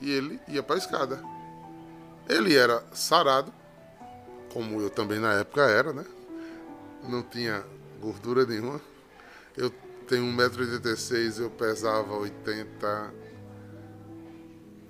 e 0.00 0.10
ele 0.10 0.40
ia 0.48 0.62
para 0.62 0.76
a 0.76 0.78
escada. 0.78 1.22
Ele 2.28 2.56
era 2.56 2.82
sarado, 2.92 3.52
como 4.52 4.80
eu 4.80 4.88
também 4.88 5.18
na 5.18 5.34
época 5.34 5.62
era, 5.62 5.92
né? 5.92 6.04
Não 7.08 7.22
tinha 7.22 7.64
gordura 8.00 8.44
nenhuma. 8.44 8.80
Eu 9.56 9.70
tenho 10.06 10.24
1,86m, 10.24 11.40
eu 11.40 11.50
pesava 11.50 12.14
80, 12.14 13.14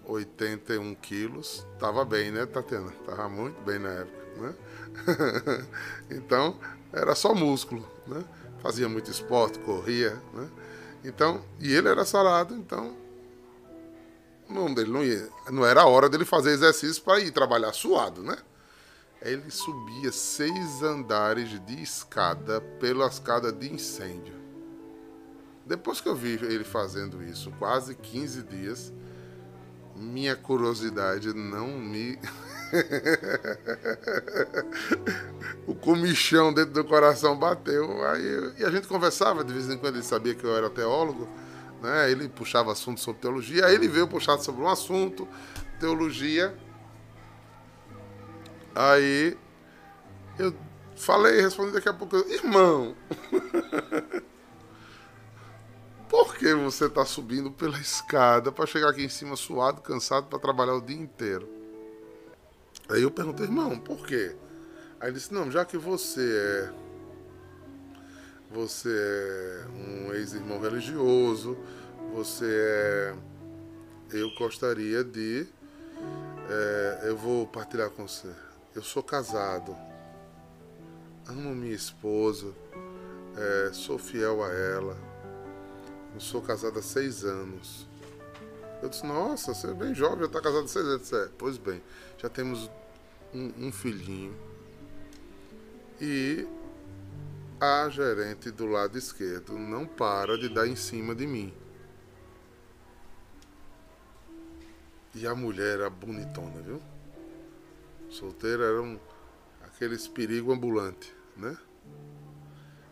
81 0.04 0.94
quilos. 0.96 1.66
Tava 1.78 2.04
bem, 2.04 2.30
né, 2.30 2.44
Tatiana? 2.44 2.92
Tava 3.06 3.28
muito 3.28 3.60
bem 3.62 3.78
na 3.78 3.90
época, 3.90 4.40
né? 4.40 4.54
então, 6.10 6.58
era 6.92 7.14
só 7.14 7.34
músculo, 7.34 7.88
né? 8.06 8.24
Fazia 8.60 8.88
muito 8.88 9.10
esporte, 9.10 9.58
corria, 9.60 10.20
né? 10.34 10.50
Então, 11.04 11.42
e 11.60 11.72
ele 11.72 11.88
era 11.88 12.04
sarado, 12.04 12.54
então 12.54 12.96
não, 14.48 14.72
dele 14.72 14.90
não, 14.90 15.04
ia, 15.04 15.28
não 15.50 15.64
era 15.64 15.82
a 15.82 15.86
hora 15.86 16.08
dele 16.08 16.24
fazer 16.24 16.50
exercício 16.50 17.02
para 17.02 17.20
ir 17.20 17.30
trabalhar 17.30 17.72
suado, 17.72 18.22
né? 18.22 18.36
Ele 19.20 19.50
subia 19.50 20.12
seis 20.12 20.82
andares 20.82 21.50
de 21.66 21.82
escada 21.82 22.60
pela 22.78 23.06
escada 23.06 23.52
de 23.52 23.72
incêndio. 23.72 24.34
Depois 25.66 26.00
que 26.00 26.08
eu 26.08 26.14
vi 26.14 26.34
ele 26.34 26.64
fazendo 26.64 27.22
isso, 27.22 27.50
quase 27.58 27.94
15 27.94 28.42
dias, 28.44 28.92
minha 29.94 30.36
curiosidade 30.36 31.34
não 31.34 31.68
me. 31.68 32.18
o 35.66 35.74
comichão 35.74 36.52
dentro 36.52 36.72
do 36.72 36.84
coração 36.84 37.36
bateu. 37.36 38.06
Aí, 38.06 38.54
e 38.58 38.64
a 38.64 38.70
gente 38.70 38.86
conversava, 38.86 39.44
de 39.44 39.52
vez 39.52 39.68
em 39.68 39.76
quando 39.76 39.96
ele 39.96 40.04
sabia 40.04 40.34
que 40.34 40.44
eu 40.44 40.56
era 40.56 40.70
teólogo, 40.70 41.28
né? 41.82 42.10
ele 42.10 42.28
puxava 42.28 42.72
assunto 42.72 43.00
sobre 43.00 43.20
teologia, 43.20 43.66
aí 43.66 43.74
ele 43.74 43.88
veio 43.88 44.06
puxar 44.06 44.38
sobre 44.38 44.62
um 44.62 44.68
assunto, 44.68 45.28
teologia. 45.78 46.56
Aí 48.78 49.36
eu 50.38 50.54
falei, 50.94 51.40
respondi 51.40 51.72
daqui 51.72 51.88
a 51.88 51.92
pouco, 51.92 52.14
irmão. 52.16 52.94
Por 56.08 56.36
que 56.36 56.54
você 56.54 56.84
está 56.84 57.04
subindo 57.04 57.50
pela 57.50 57.76
escada 57.80 58.52
para 58.52 58.66
chegar 58.66 58.90
aqui 58.90 59.02
em 59.02 59.08
cima 59.08 59.34
suado, 59.34 59.82
cansado 59.82 60.28
para 60.28 60.38
trabalhar 60.38 60.74
o 60.74 60.80
dia 60.80 60.96
inteiro? 60.96 61.48
Aí 62.88 63.02
eu 63.02 63.10
perguntei, 63.10 63.46
irmão, 63.46 63.76
por 63.76 64.06
quê? 64.06 64.36
Aí 65.00 65.08
ele 65.08 65.16
disse, 65.16 65.34
não, 65.34 65.50
já 65.50 65.64
que 65.64 65.76
você 65.76 66.70
é 66.72 66.88
você 68.48 68.88
é 68.88 69.66
um 69.68 70.14
ex-irmão 70.14 70.60
religioso, 70.60 71.58
você 72.14 72.46
é. 72.46 73.14
Eu 74.12 74.30
gostaria 74.38 75.02
de. 75.02 75.46
É, 76.48 77.08
eu 77.08 77.16
vou 77.16 77.44
partilhar 77.46 77.90
com 77.90 78.06
você. 78.06 78.32
Eu 78.74 78.82
sou 78.82 79.02
casado, 79.02 79.76
amo 81.26 81.54
minha 81.54 81.74
esposa, 81.74 82.52
é, 83.36 83.72
sou 83.72 83.98
fiel 83.98 84.42
a 84.42 84.52
ela 84.52 85.18
eu 86.14 86.20
sou 86.20 86.42
casado 86.42 86.78
há 86.78 86.82
seis 86.82 87.24
anos. 87.24 87.86
Eu 88.82 88.88
disse, 88.88 89.06
nossa, 89.06 89.54
você 89.54 89.68
é 89.68 89.72
bem 89.74 89.94
jovem, 89.94 90.18
já 90.20 90.26
está 90.26 90.40
casado 90.40 90.64
há 90.64 90.68
seis 90.68 90.84
anos. 90.84 91.12
É, 91.12 91.28
pois 91.38 91.58
bem, 91.58 91.82
já 92.16 92.28
temos 92.28 92.70
um, 93.32 93.68
um 93.68 93.72
filhinho. 93.72 94.36
E 96.00 96.44
a 97.60 97.88
gerente 97.88 98.50
do 98.50 98.66
lado 98.66 98.96
esquerdo 98.96 99.56
não 99.58 99.86
para 99.86 100.36
de 100.36 100.48
dar 100.48 100.66
em 100.66 100.74
cima 100.74 101.14
de 101.14 101.24
mim. 101.24 101.54
E 105.14 105.24
a 105.24 105.36
mulher 105.36 105.78
era 105.78 105.90
bonitona, 105.90 106.60
viu? 106.62 106.80
Solteira 108.10 108.64
era 108.64 108.82
um 108.82 108.98
aqueles 109.62 110.08
perigo 110.08 110.52
ambulante, 110.52 111.14
né? 111.36 111.56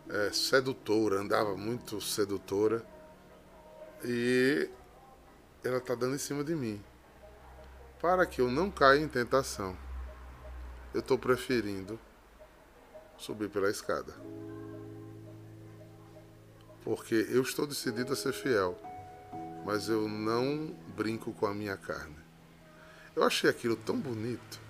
É, 0.09 0.31
sedutora, 0.31 1.19
andava 1.19 1.57
muito 1.57 1.99
sedutora. 1.99 2.85
E 4.05 4.69
ela 5.63 5.77
está 5.77 5.95
dando 5.95 6.15
em 6.15 6.19
cima 6.19 6.43
de 6.43 6.55
mim. 6.55 6.81
Para 7.99 8.25
que 8.25 8.39
eu 8.39 8.49
não 8.49 8.69
caia 8.69 8.99
em 8.99 9.07
tentação, 9.07 9.75
eu 10.93 10.99
estou 10.99 11.17
preferindo 11.17 11.99
subir 13.17 13.49
pela 13.49 13.69
escada. 13.69 14.13
Porque 16.83 17.27
eu 17.29 17.41
estou 17.41 17.67
decidido 17.67 18.13
a 18.13 18.15
ser 18.15 18.31
fiel, 18.31 18.79
mas 19.65 19.89
eu 19.89 20.07
não 20.07 20.73
brinco 20.95 21.33
com 21.33 21.47
a 21.47 21.53
minha 21.53 21.75
carne. 21.75 22.15
Eu 23.15 23.23
achei 23.23 23.49
aquilo 23.49 23.75
tão 23.75 23.99
bonito. 23.99 24.66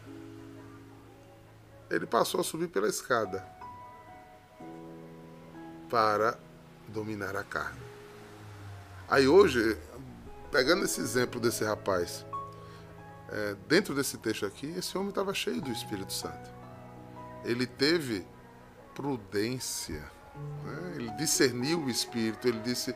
Ele 1.90 2.06
passou 2.06 2.42
a 2.42 2.44
subir 2.44 2.68
pela 2.68 2.88
escada 2.88 3.46
para 5.90 6.38
dominar 6.88 7.36
a 7.36 7.44
carne. 7.44 7.80
Aí 9.10 9.28
hoje, 9.28 9.78
pegando 10.52 10.84
esse 10.84 11.00
exemplo 11.00 11.40
desse 11.40 11.64
rapaz, 11.64 12.26
é, 13.30 13.56
dentro 13.68 13.94
desse 13.94 14.18
texto 14.18 14.46
aqui, 14.46 14.68
esse 14.78 14.98
homem 14.98 15.10
estava 15.10 15.34
cheio 15.34 15.62
do 15.62 15.72
Espírito 15.72 16.12
Santo. 16.12 16.50
Ele 17.44 17.66
teve 17.66 18.26
prudência, 18.94 20.04
né? 20.64 20.94
ele 20.96 21.10
discerniu 21.12 21.80
o 21.84 21.90
Espírito, 21.90 22.48
ele 22.48 22.60
disse: 22.60 22.94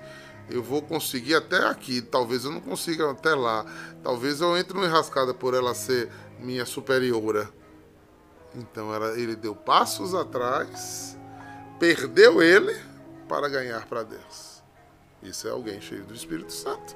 Eu 0.50 0.62
vou 0.64 0.82
conseguir 0.82 1.36
até 1.36 1.66
aqui, 1.68 2.02
talvez 2.02 2.44
eu 2.44 2.52
não 2.52 2.62
consiga 2.62 3.12
até 3.12 3.34
lá, 3.36 3.66
talvez 4.04 4.42
eu 4.42 4.58
entre 4.58 4.74
numa 4.74 4.88
enrascada 4.88 5.34
por 5.34 5.54
ela 5.54 5.74
ser 5.74 6.10
minha 6.40 6.66
superiora. 6.66 7.50
Então 8.56 8.94
ela, 8.94 9.18
ele 9.18 9.36
deu 9.36 9.56
passos 9.56 10.14
atrás, 10.14 11.18
perdeu 11.80 12.42
ele 12.42 12.78
para 13.28 13.48
ganhar 13.48 13.86
para 13.88 14.04
Deus. 14.04 14.62
Isso 15.24 15.48
é 15.48 15.52
alguém 15.52 15.80
cheio 15.80 16.04
do 16.04 16.14
Espírito 16.14 16.52
Santo. 16.52 16.96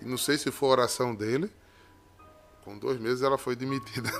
E 0.00 0.04
não 0.04 0.18
sei 0.18 0.36
se 0.36 0.50
foi 0.50 0.68
a 0.68 0.72
oração 0.72 1.14
dele. 1.14 1.50
Com 2.64 2.78
dois 2.78 3.00
meses 3.00 3.22
ela 3.22 3.38
foi 3.38 3.56
demitida. 3.56 4.10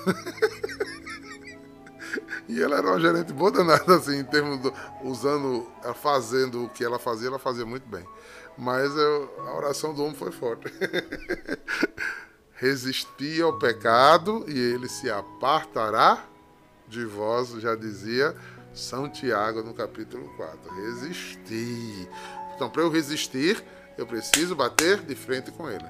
e 2.49 2.63
ela 2.63 2.79
era 2.79 2.87
uma 2.87 3.01
gerente 3.01 3.33
boa 3.33 3.51
danada, 3.51 3.97
assim, 3.97 4.19
em 4.19 4.25
termos 4.25 4.61
do, 4.61 4.73
usando, 5.03 5.71
fazendo 5.97 6.65
o 6.65 6.69
que 6.71 6.83
ela 6.83 6.99
fazia, 6.99 7.29
ela 7.29 7.39
fazia 7.39 7.67
muito 7.67 7.87
bem. 7.87 8.07
Mas 8.57 8.97
eu, 8.97 9.35
a 9.47 9.55
oração 9.55 9.93
do 9.93 10.03
homem 10.03 10.15
foi 10.17 10.33
forte. 10.33 10.73
Resistir 12.61 13.43
ao 13.43 13.59
pecado 13.59 14.45
e 14.49 14.59
ele 14.59 14.89
se 14.89 15.09
apartará 15.09 16.25
de 16.89 17.05
vós, 17.05 17.51
já 17.61 17.75
dizia 17.75 18.35
são 18.79 19.09
Tiago, 19.09 19.63
no 19.63 19.75
capítulo 19.75 20.29
4. 20.37 20.75
Resistir. 20.83 22.09
Então, 22.55 22.71
para 22.71 22.83
eu 22.83 22.91
resistir, 22.91 23.63
eu 23.97 24.07
preciso 24.07 24.55
bater 24.55 25.01
de 25.03 25.15
frente 25.15 25.51
com 25.51 25.69
ele. 25.69 25.85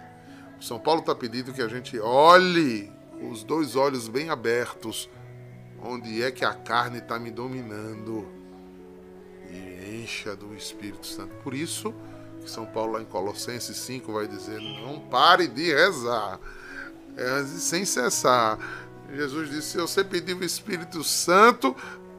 São 0.61 0.79
Paulo 0.79 1.01
está 1.01 1.15
pedindo 1.15 1.53
que 1.53 1.63
a 1.63 1.69
gente 1.69 1.99
olhe 1.99 2.91
os 3.31 3.43
dois 3.43 3.77
olhos 3.77 4.09
bem 4.09 4.31
abertos, 4.31 5.09
onde 5.83 6.23
é 6.23 6.31
que 6.31 6.45
a 6.45 6.55
carne 6.55 6.99
está 6.99 7.19
me 7.19 7.31
dominando, 7.31 8.27
e 9.51 10.03
encha 10.03 10.35
do 10.35 10.55
Espírito 10.55 11.07
Santo. 11.07 11.35
Por 11.37 11.55
isso, 11.55 11.95
São 12.47 12.67
Paulo, 12.67 12.93
lá 12.93 13.03
em 13.03 13.05
Colossenses 13.05 13.77
5, 13.77 14.13
vai 14.13 14.27
dizer: 14.27 14.61
não 14.61 15.01
pare 15.01 15.47
de 15.47 15.73
rezar, 15.73 16.39
é, 17.17 17.45
sem 17.45 17.85
cessar. 17.85 18.59
Jesus 19.13 19.51
disse: 19.51 19.71
se 19.71 19.79
você 19.79 20.05
pedir 20.05 20.35
o 20.35 20.45
Espírito 20.45 21.03
Santo, 21.03 21.75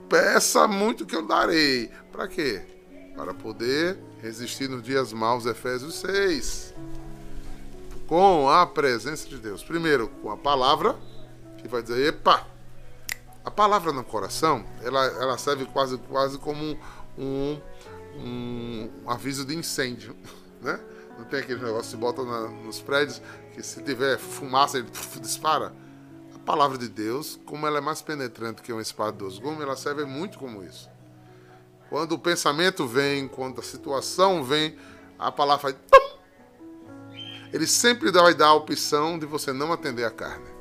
peça 0.09 0.67
muito 0.67 1.05
que 1.05 1.15
eu 1.15 1.25
darei. 1.25 1.89
Para 2.11 2.27
quê? 2.27 2.61
Para 3.15 3.33
poder 3.33 3.97
resistir 4.21 4.69
nos 4.69 4.83
dias 4.83 5.13
maus, 5.13 5.45
Efésios 5.45 5.95
6. 5.95 6.73
com 8.07 8.49
a 8.49 8.65
presença 8.65 9.27
de 9.29 9.37
Deus. 9.37 9.63
Primeiro, 9.63 10.07
com 10.21 10.31
a 10.31 10.37
palavra, 10.37 10.95
que 11.59 11.67
vai 11.67 11.83
dizer, 11.83 12.07
epa, 12.07 12.45
a 13.45 13.51
palavra 13.51 13.91
no 13.91 14.03
coração, 14.03 14.65
ela, 14.83 15.05
ela 15.05 15.37
serve 15.37 15.65
quase, 15.65 15.97
quase 15.97 16.37
como 16.37 16.63
um, 16.63 16.77
um, 17.17 17.61
um 18.19 18.89
aviso 19.07 19.45
de 19.45 19.55
incêndio, 19.55 20.15
né? 20.61 20.79
Não 21.17 21.25
tem 21.25 21.39
aquele 21.39 21.61
negócio 21.61 21.91
que 21.91 21.97
bota 21.97 22.23
na, 22.23 22.47
nos 22.47 22.79
prédios 22.79 23.21
que 23.53 23.61
se 23.61 23.81
tiver 23.83 24.17
fumaça 24.17 24.77
ele 24.77 24.89
dispara. 25.21 25.73
A 26.33 26.39
palavra 26.39 26.77
de 26.77 26.87
Deus, 26.87 27.39
como 27.45 27.67
ela 27.67 27.79
é 27.79 27.81
mais 27.81 28.01
penetrante 28.01 28.61
que 28.61 28.71
uma 28.71 28.81
espada 28.81 29.11
dos 29.17 29.37
gumes, 29.37 29.61
ela 29.61 29.75
serve 29.75 30.05
muito 30.05 30.39
como 30.39 30.63
isso. 30.63 30.89
Quando 31.89 32.13
o 32.13 32.19
pensamento 32.19 32.87
vem, 32.87 33.27
quando 33.27 33.59
a 33.59 33.63
situação 33.63 34.43
vem, 34.43 34.77
a 35.17 35.31
palavra 35.31 35.73
faz. 35.73 35.75
Ele 37.51 37.65
sempre 37.65 38.11
vai 38.11 38.33
dar 38.33 38.47
a 38.47 38.53
opção 38.53 39.17
de 39.17 39.25
você 39.25 39.51
não 39.51 39.73
atender 39.73 40.05
a 40.05 40.11
carne. 40.11 40.58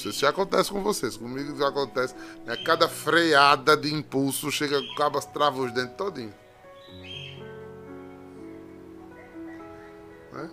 Sei 0.00 0.12
se 0.12 0.24
acontece 0.24 0.70
com 0.70 0.82
vocês, 0.82 1.16
comigo 1.16 1.54
já 1.58 1.68
acontece. 1.68 2.14
Né? 2.46 2.56
Cada 2.64 2.88
freada 2.88 3.76
de 3.76 3.92
impulso 3.92 4.50
chega, 4.50 4.78
acaba, 4.92 5.20
trava 5.20 5.60
os 5.60 5.72
dentes 5.72 5.94
todinho. 5.94 6.32
Né? 10.32 10.50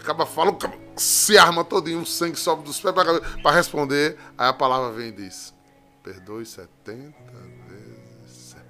Acaba 0.00 0.26
fala, 0.26 0.56
se 0.96 1.38
arma 1.38 1.64
todinho, 1.64 2.00
o 2.00 2.06
sangue 2.06 2.36
sobe 2.36 2.64
dos 2.64 2.80
pés 2.80 2.92
para 2.92 3.54
responder. 3.54 4.18
Aí 4.36 4.48
a 4.48 4.52
palavra 4.52 4.90
vem 4.90 5.08
e 5.08 5.12
diz: 5.12 5.54
Perdoe 6.02 6.44
70 6.44 7.14
vezes 7.68 8.36
7. 8.50 8.64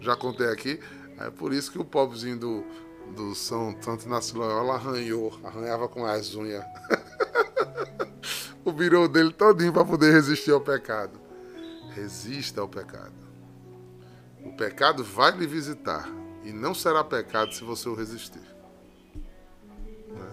Já 0.00 0.16
contei 0.16 0.48
aqui. 0.48 0.80
É 1.18 1.30
por 1.30 1.52
isso 1.52 1.70
que 1.70 1.78
o 1.78 1.84
pobrezinho 1.84 2.38
do, 2.38 2.64
do 3.10 3.34
São 3.34 3.76
Santo 3.82 4.06
Inácio 4.06 4.38
Loyola 4.38 4.74
arranhou, 4.74 5.38
arranhava 5.44 5.88
com 5.88 6.04
as 6.04 6.34
unhas. 6.34 6.64
o 8.64 8.72
virou 8.72 9.08
dele 9.08 9.32
todinho 9.32 9.72
para 9.72 9.84
poder 9.84 10.12
resistir 10.12 10.52
ao 10.52 10.60
pecado. 10.60 11.20
Resista 11.94 12.60
ao 12.60 12.68
pecado. 12.68 13.12
O 14.44 14.52
pecado 14.56 15.04
vai 15.04 15.36
lhe 15.36 15.46
visitar 15.46 16.08
e 16.44 16.52
não 16.52 16.74
será 16.74 17.04
pecado 17.04 17.52
se 17.52 17.62
você 17.64 17.88
o 17.88 17.94
resistir. 17.94 18.42
Né? 20.08 20.30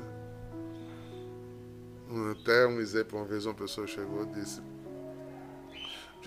Até 2.32 2.66
um 2.68 2.80
exemplo, 2.80 3.20
uma 3.20 3.26
vez 3.26 3.46
uma 3.46 3.56
pessoa 3.56 3.86
chegou 3.86 4.24
e 4.24 4.28
disse: 4.28 4.62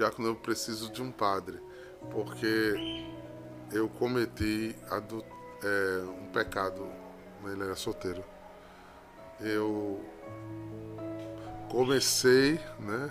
que 0.09 0.23
eu 0.23 0.35
preciso 0.35 0.91
de 0.91 1.03
um 1.03 1.11
padre, 1.11 1.61
porque 2.11 2.75
eu 3.73 3.89
cometi 3.89 4.75
é, 5.63 6.03
um 6.05 6.27
pecado, 6.33 6.85
né, 7.43 7.53
ele 7.53 7.65
era 7.65 7.77
solteiro. 7.77 8.25
Eu 9.41 10.01
comecei 11.71 12.61
né, 12.79 13.11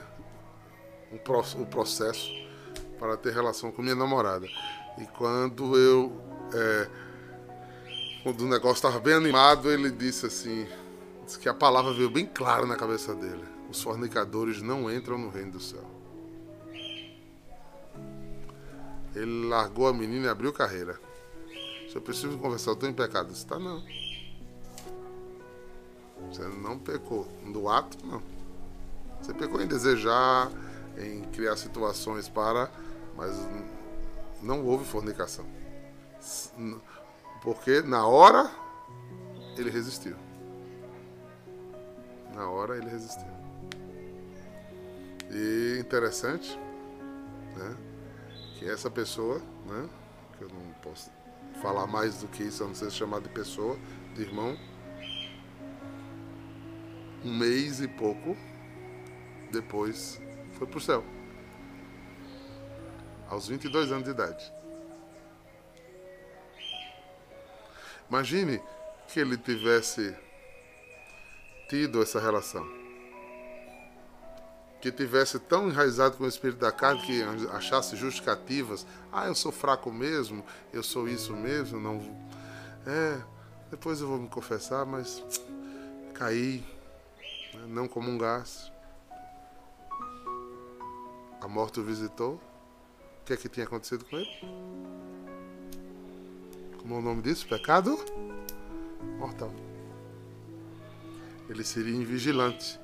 um, 1.11 1.17
pro, 1.17 1.39
um 1.57 1.65
processo 1.65 2.31
para 2.99 3.15
ter 3.17 3.33
relação 3.33 3.71
com 3.71 3.81
minha 3.81 3.95
namorada. 3.95 4.45
E 4.97 5.05
quando 5.17 5.77
eu. 5.77 6.21
É, 6.53 6.89
quando 8.23 8.41
o 8.41 8.47
negócio 8.47 8.75
estava 8.75 8.99
bem 8.99 9.13
animado, 9.13 9.71
ele 9.71 9.89
disse 9.89 10.25
assim: 10.25 10.67
disse 11.25 11.39
que 11.39 11.47
a 11.47 11.53
palavra 11.53 11.93
veio 11.93 12.09
bem 12.09 12.25
clara 12.25 12.65
na 12.65 12.75
cabeça 12.75 13.15
dele: 13.15 13.43
os 13.69 13.81
fornicadores 13.81 14.61
não 14.61 14.91
entram 14.91 15.17
no 15.17 15.29
reino 15.29 15.53
do 15.53 15.59
céu. 15.59 15.83
Ele 19.15 19.47
largou 19.47 19.87
a 19.87 19.93
menina 19.93 20.27
e 20.27 20.29
abriu 20.29 20.53
carreira. 20.53 21.08
Se 21.89 21.95
eu 21.95 22.01
preciso 22.01 22.37
conversar, 22.37 22.69
eu 22.69 22.73
estou 22.75 22.87
em 22.87 22.93
pecado. 22.93 23.29
Você 23.29 23.43
está 23.43 23.57
não. 23.57 23.83
Você 26.27 26.43
não 26.47 26.77
pecou. 26.77 27.27
Do 27.51 27.67
ato, 27.67 27.97
não. 28.05 28.21
Você 29.19 29.33
pecou 29.33 29.59
em 29.59 29.65
desejar, 29.65 30.51
em 30.95 31.23
criar 31.31 31.57
situações 31.57 32.29
para, 32.29 32.69
mas 33.17 33.35
não 34.39 34.63
houve 34.63 34.85
fornicação. 34.85 35.45
Porque 37.41 37.81
na 37.81 38.05
hora 38.05 38.51
ele 39.57 39.71
resistiu. 39.71 40.15
Na 42.35 42.47
hora 42.49 42.77
ele 42.77 42.89
resistiu. 42.89 43.27
E 45.31 45.79
interessante, 45.79 46.57
né? 47.57 47.77
que 48.59 48.69
essa 48.69 48.91
pessoa, 48.91 49.39
né, 49.65 49.89
que 50.37 50.43
eu 50.43 50.49
não 50.49 50.73
posso 50.81 51.09
falar 51.61 51.87
mais 51.87 52.21
do 52.21 52.27
que 52.27 52.43
isso, 52.43 52.63
a 52.63 52.67
não 52.67 52.75
ser 52.75 52.91
chamar 52.91 53.21
de 53.21 53.29
pessoa, 53.29 53.77
de 54.15 54.21
irmão, 54.21 54.57
um 57.23 57.37
mês 57.37 57.81
e 57.81 57.87
pouco 57.87 58.37
depois 59.51 60.21
foi 60.53 60.67
pro 60.67 60.79
céu. 60.79 61.03
Aos 63.27 63.47
22 63.47 63.91
anos 63.91 64.05
de 64.05 64.11
idade. 64.11 64.53
Imagine 68.09 68.61
que 69.07 69.19
ele 69.19 69.37
tivesse 69.37 70.15
tido 71.69 72.01
essa 72.01 72.19
relação 72.19 72.78
que 74.81 74.91
tivesse 74.91 75.39
tão 75.39 75.67
enraizado 75.67 76.17
com 76.17 76.23
o 76.23 76.27
espírito 76.27 76.59
da 76.59 76.71
carne 76.71 77.01
que 77.01 77.21
achasse 77.51 77.95
justificativas. 77.95 78.85
Ah, 79.11 79.27
eu 79.27 79.35
sou 79.35 79.51
fraco 79.51 79.91
mesmo, 79.91 80.43
eu 80.71 80.81
sou 80.81 81.07
isso 81.07 81.35
mesmo, 81.35 81.79
não. 81.79 81.99
É, 82.85 83.19
depois 83.69 83.99
eu 83.99 84.07
vou 84.07 84.17
me 84.17 84.29
confessar, 84.29 84.85
mas 84.85 85.21
caí, 86.13 86.63
né, 87.53 87.65
não 87.67 87.87
comungasse. 87.87 88.71
A 91.41 91.47
morte 91.47 91.79
o 91.79 91.83
visitou. 91.83 92.35
O 93.21 93.25
que 93.25 93.33
é 93.33 93.37
que 93.37 93.47
tinha 93.47 93.65
acontecido 93.65 94.05
com 94.05 94.17
ele? 94.17 94.29
Como 96.79 96.95
é 96.95 96.97
o 96.97 97.01
nome 97.01 97.21
disso? 97.21 97.47
Pecado 97.47 97.97
mortal. 99.17 99.53
Ele 101.49 101.63
seria 101.63 101.95
invigilante 101.95 102.79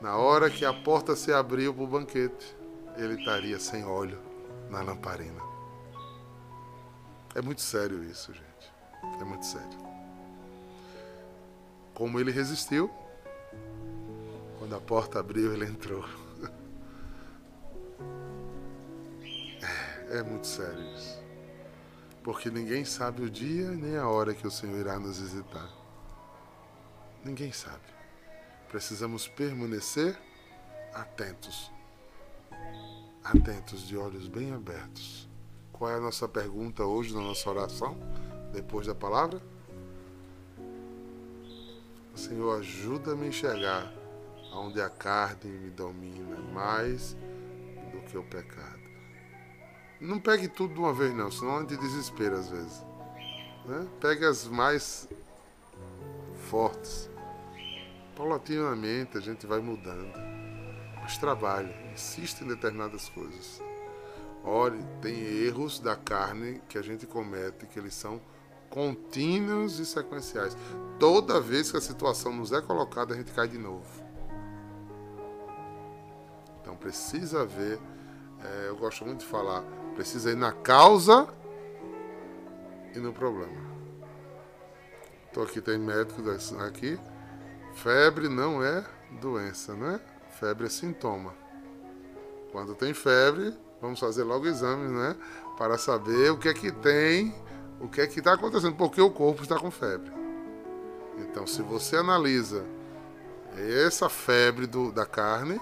na 0.00 0.16
hora 0.16 0.50
que 0.50 0.64
a 0.64 0.72
porta 0.72 1.16
se 1.16 1.32
abriu 1.32 1.72
para 1.72 1.82
o 1.82 1.86
banquete, 1.86 2.56
ele 2.96 3.14
estaria 3.14 3.58
sem 3.58 3.84
óleo 3.84 4.18
na 4.70 4.82
lamparina. 4.82 5.40
É 7.34 7.40
muito 7.40 7.60
sério 7.60 8.02
isso, 8.04 8.32
gente. 8.32 8.72
É 9.20 9.24
muito 9.24 9.44
sério. 9.44 9.86
Como 11.94 12.20
ele 12.20 12.30
resistiu, 12.30 12.90
quando 14.58 14.74
a 14.74 14.80
porta 14.80 15.18
abriu, 15.18 15.52
ele 15.52 15.64
entrou. 15.64 16.04
É, 20.08 20.18
é 20.18 20.22
muito 20.22 20.46
sério 20.46 20.80
isso. 20.94 21.18
Porque 22.22 22.50
ninguém 22.50 22.84
sabe 22.84 23.22
o 23.22 23.30
dia 23.30 23.70
nem 23.70 23.96
a 23.96 24.08
hora 24.08 24.34
que 24.34 24.46
o 24.46 24.50
Senhor 24.50 24.78
irá 24.78 24.98
nos 24.98 25.18
visitar. 25.20 25.70
Ninguém 27.24 27.52
sabe 27.52 27.95
precisamos 28.76 29.26
permanecer 29.26 30.14
atentos. 30.92 31.72
Atentos, 33.24 33.88
de 33.88 33.96
olhos 33.96 34.28
bem 34.28 34.52
abertos. 34.52 35.26
Qual 35.72 35.90
é 35.90 35.94
a 35.94 36.00
nossa 36.00 36.28
pergunta 36.28 36.84
hoje 36.84 37.14
na 37.14 37.22
nossa 37.22 37.48
oração, 37.48 37.96
depois 38.52 38.86
da 38.86 38.94
palavra? 38.94 39.40
Senhor, 42.14 42.60
ajuda-me 42.60 43.24
a 43.24 43.28
enxergar 43.28 43.90
onde 44.52 44.78
a 44.82 44.90
carne 44.90 45.50
me 45.50 45.70
domina 45.70 46.36
mais 46.52 47.16
do 47.92 48.02
que 48.10 48.18
o 48.18 48.24
pecado. 48.24 48.82
Não 49.98 50.20
pegue 50.20 50.48
tudo 50.48 50.74
de 50.74 50.80
uma 50.80 50.92
vez, 50.92 51.14
não, 51.14 51.30
senão 51.30 51.56
a 51.56 51.60
gente 51.60 51.78
desespera 51.78 52.36
às 52.36 52.50
vezes. 52.50 52.84
Né? 53.64 53.88
Pegue 54.02 54.26
as 54.26 54.46
mais 54.46 55.08
fortes 56.50 57.08
Paulatinamente 58.16 59.18
a 59.18 59.20
gente 59.20 59.46
vai 59.46 59.60
mudando. 59.60 60.10
Mas 61.02 61.18
trabalhe, 61.18 61.72
insista 61.92 62.42
em 62.42 62.48
determinadas 62.48 63.10
coisas. 63.10 63.62
Olhe, 64.42 64.82
tem 65.02 65.14
erros 65.14 65.78
da 65.78 65.94
carne 65.94 66.62
que 66.68 66.78
a 66.78 66.82
gente 66.82 67.06
comete 67.06 67.66
que 67.66 67.78
eles 67.78 67.94
são 67.94 68.20
contínuos 68.70 69.78
e 69.78 69.84
sequenciais. 69.86 70.56
Toda 70.98 71.40
vez 71.40 71.70
que 71.70 71.76
a 71.76 71.80
situação 71.80 72.32
nos 72.32 72.52
é 72.52 72.60
colocada, 72.60 73.12
a 73.12 73.16
gente 73.16 73.32
cai 73.32 73.46
de 73.46 73.58
novo. 73.58 73.86
Então 76.60 76.74
precisa 76.74 77.44
ver, 77.44 77.78
é, 78.42 78.68
eu 78.68 78.76
gosto 78.76 79.04
muito 79.04 79.20
de 79.20 79.26
falar, 79.26 79.62
precisa 79.94 80.30
ir 80.30 80.36
na 80.36 80.52
causa 80.52 81.28
e 82.94 82.98
no 82.98 83.12
problema. 83.12 83.76
Estou 85.26 85.44
aqui, 85.44 85.60
tem 85.60 85.78
médico 85.78 86.22
aqui. 86.66 86.98
Febre 87.76 88.28
não 88.28 88.62
é 88.62 88.84
doença, 89.20 89.74
né? 89.74 90.00
Febre 90.40 90.66
é 90.66 90.68
sintoma. 90.68 91.34
Quando 92.50 92.74
tem 92.74 92.92
febre, 92.92 93.54
vamos 93.80 94.00
fazer 94.00 94.24
logo 94.24 94.46
exames, 94.46 94.90
né? 94.90 95.16
Para 95.56 95.78
saber 95.78 96.30
o 96.30 96.38
que 96.38 96.48
é 96.48 96.54
que 96.54 96.72
tem 96.72 97.34
o 97.80 97.88
que 97.88 98.00
é 98.00 98.06
que 98.06 98.18
está 98.20 98.32
acontecendo, 98.32 98.74
porque 98.74 99.00
o 99.00 99.10
corpo 99.10 99.42
está 99.42 99.58
com 99.58 99.70
febre. 99.70 100.10
Então, 101.18 101.46
se 101.46 101.62
você 101.62 101.96
analisa 101.96 102.64
essa 103.86 104.08
febre 104.08 104.66
do, 104.66 104.90
da 104.90 105.04
carne, 105.04 105.60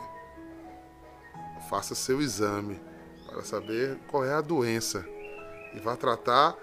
faça 1.69 1.95
seu 1.95 2.21
exame 2.21 2.81
para 3.27 3.43
saber 3.43 3.99
qual 4.07 4.25
é 4.25 4.33
a 4.33 4.41
doença 4.41 5.05
e 5.75 5.81
vá 5.81 5.97
tratar 5.97 6.57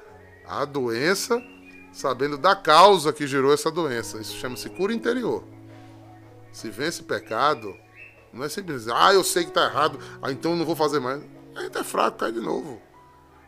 a 0.47 0.63
doença 0.63 1.41
sabendo 1.91 2.37
da 2.37 2.55
causa 2.55 3.11
que 3.11 3.27
gerou 3.27 3.53
essa 3.53 3.69
doença. 3.69 4.19
Isso 4.19 4.35
chama-se 4.35 4.69
cura 4.69 4.93
interior. 4.93 5.43
Se 6.51 6.69
vence 6.69 7.03
pecado, 7.03 7.75
não 8.33 8.43
é 8.43 8.49
simplesmente, 8.49 8.95
ah, 8.97 9.13
eu 9.13 9.23
sei 9.23 9.43
que 9.43 9.49
está 9.49 9.65
errado, 9.65 9.99
ah, 10.21 10.31
então 10.31 10.55
não 10.55 10.65
vou 10.65 10.75
fazer 10.75 10.99
mais. 10.99 11.21
A 11.55 11.61
gente 11.61 11.77
é 11.77 11.83
fraco, 11.83 12.19
cai 12.19 12.31
de 12.31 12.39
novo. 12.39 12.81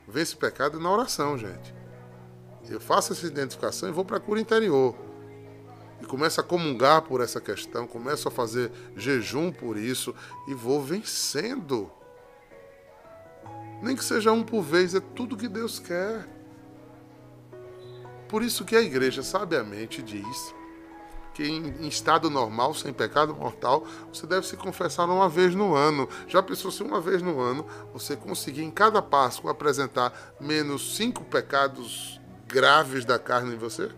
Vence 0.07 0.35
pecado 0.35 0.79
na 0.79 0.91
oração, 0.91 1.37
gente. 1.37 1.73
Eu 2.69 2.79
faço 2.79 3.13
essa 3.13 3.25
identificação 3.25 3.89
e 3.89 3.91
vou 3.91 4.05
para 4.05 4.17
a 4.17 4.19
cura 4.19 4.39
interior. 4.39 4.95
E 6.01 6.05
começo 6.05 6.39
a 6.41 6.43
comungar 6.43 7.03
por 7.03 7.21
essa 7.21 7.39
questão, 7.39 7.87
começo 7.87 8.27
a 8.27 8.31
fazer 8.31 8.71
jejum 8.95 9.51
por 9.51 9.77
isso 9.77 10.13
e 10.47 10.53
vou 10.53 10.81
vencendo. 10.81 11.89
Nem 13.81 13.95
que 13.95 14.03
seja 14.03 14.31
um 14.31 14.43
por 14.43 14.61
vez, 14.61 14.95
é 14.95 14.99
tudo 14.99 15.37
que 15.37 15.47
Deus 15.47 15.79
quer. 15.79 16.27
Por 18.33 18.41
isso 18.41 18.65
que 18.65 18.75
a 18.75 18.81
igreja 18.81 19.21
sabiamente 19.21 20.01
diz 20.01 20.55
que 21.35 21.43
em, 21.43 21.87
estado 21.87 22.31
normal, 22.31 22.73
sem 22.73 22.91
pecado 22.91 23.35
mortal, 23.35 23.85
você 24.11 24.25
deve 24.25 24.47
se 24.47 24.57
confessar 24.57 25.05
uma 25.05 25.29
vez 25.29 25.53
no 25.53 25.75
ano. 25.75 26.09
Já 26.27 26.41
pensou 26.41 26.71
se 26.71 26.81
uma 26.81 26.99
vez 26.99 27.21
no 27.21 27.39
ano 27.39 27.63
você 27.93 28.15
conseguir 28.15 28.63
em 28.63 28.71
cada 28.71 29.03
Páscoa 29.03 29.51
apresentar 29.51 30.33
menos 30.39 30.95
cinco 30.95 31.23
pecados 31.23 32.19
graves 32.47 33.05
da 33.05 33.19
carne 33.19 33.53
em 33.53 33.57
você? 33.57 33.91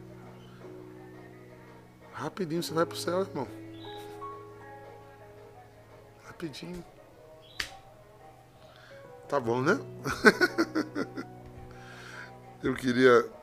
Rapidinho 2.12 2.62
você 2.62 2.74
vai 2.74 2.86
para 2.86 2.96
o 2.96 3.00
céu, 3.00 3.22
irmão. 3.22 3.48
Rapidinho. 6.26 6.84
Tá 9.30 9.40
bom, 9.40 9.62
né? 9.62 9.80
Eu 12.62 12.76
queria 12.76 13.34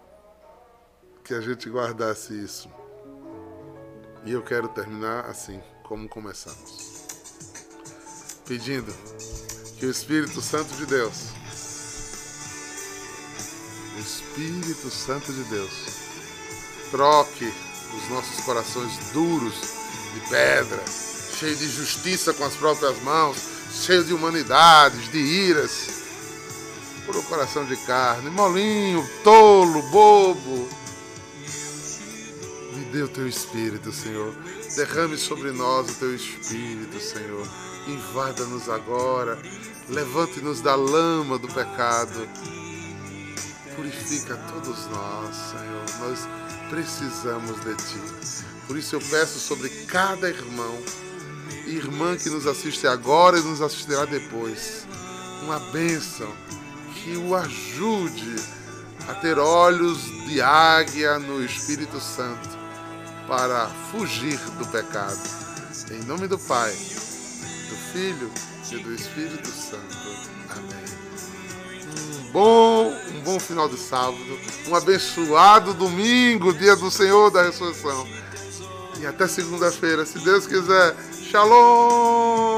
que 1.24 1.34
a 1.34 1.40
gente 1.40 1.68
guardasse 1.68 2.32
isso. 2.34 2.68
E 4.24 4.32
eu 4.32 4.42
quero 4.42 4.68
terminar 4.68 5.26
assim, 5.26 5.60
como 5.82 6.08
começamos. 6.08 7.06
Pedindo 8.46 8.92
que 9.78 9.86
o 9.86 9.90
Espírito 9.90 10.40
Santo 10.40 10.74
de 10.74 10.86
Deus, 10.86 11.30
o 13.96 14.00
Espírito 14.00 14.90
Santo 14.90 15.32
de 15.32 15.44
Deus, 15.44 15.72
troque 16.90 17.52
os 17.96 18.08
nossos 18.10 18.44
corações 18.44 18.92
duros 19.12 19.54
de 20.14 20.20
pedra, 20.28 20.82
cheios 21.38 21.58
de 21.58 21.68
justiça 21.68 22.32
com 22.32 22.44
as 22.44 22.54
próprias 22.54 23.00
mãos, 23.02 23.36
cheios 23.72 24.06
de 24.06 24.14
humanidades, 24.14 25.10
de 25.10 25.18
iras, 25.18 26.02
por 27.06 27.16
um 27.16 27.22
coração 27.22 27.64
de 27.64 27.76
carne, 27.78 28.30
molinho, 28.30 29.08
tolo, 29.24 29.82
bobo, 29.90 30.81
teu 33.12 33.28
espírito, 33.28 33.92
Senhor. 33.92 34.34
Derrame 34.76 35.16
sobre 35.16 35.52
nós 35.52 35.90
o 35.90 35.94
teu 35.94 36.14
espírito, 36.14 36.98
Senhor. 37.00 37.46
Invada-nos 37.86 38.68
agora. 38.68 39.38
Levante-nos 39.88 40.60
da 40.60 40.74
lama 40.74 41.38
do 41.38 41.48
pecado. 41.48 42.28
Purifica 43.76 44.36
todos 44.52 44.86
nós, 44.86 45.36
Senhor. 45.36 46.08
Nós 46.08 46.28
precisamos 46.70 47.60
de 47.60 47.74
ti. 47.76 48.44
Por 48.66 48.78
isso 48.78 48.96
eu 48.96 49.00
peço 49.00 49.38
sobre 49.38 49.68
cada 49.86 50.28
irmão 50.28 50.78
e 51.66 51.76
irmã 51.76 52.16
que 52.16 52.30
nos 52.30 52.46
assiste 52.46 52.86
agora 52.86 53.38
e 53.38 53.42
nos 53.42 53.60
assistirá 53.60 54.04
depois, 54.04 54.86
uma 55.42 55.58
bênção 55.58 56.32
que 56.94 57.16
o 57.16 57.34
ajude 57.34 58.36
a 59.08 59.14
ter 59.14 59.38
olhos 59.38 60.04
de 60.26 60.40
águia 60.40 61.18
no 61.18 61.44
Espírito 61.44 62.00
Santo 62.00 62.61
para 63.32 63.66
fugir 63.90 64.38
do 64.58 64.66
pecado. 64.66 65.18
Em 65.90 66.04
nome 66.04 66.28
do 66.28 66.38
Pai, 66.38 66.70
do 66.70 67.76
Filho 67.90 68.30
e 68.70 68.76
do 68.76 68.92
Espírito 68.92 69.48
Santo. 69.48 69.80
Amém. 70.50 70.84
Um 72.26 72.30
bom, 72.30 72.92
um 73.14 73.20
bom 73.22 73.40
final 73.40 73.70
de 73.70 73.78
sábado, 73.78 74.38
um 74.68 74.74
abençoado 74.74 75.72
domingo, 75.72 76.52
dia 76.52 76.76
do 76.76 76.90
Senhor 76.90 77.30
da 77.30 77.44
ressurreição. 77.44 78.06
E 79.00 79.06
até 79.06 79.26
segunda-feira, 79.26 80.04
se 80.04 80.18
Deus 80.18 80.46
quiser. 80.46 80.94
Shalom! 81.14 82.51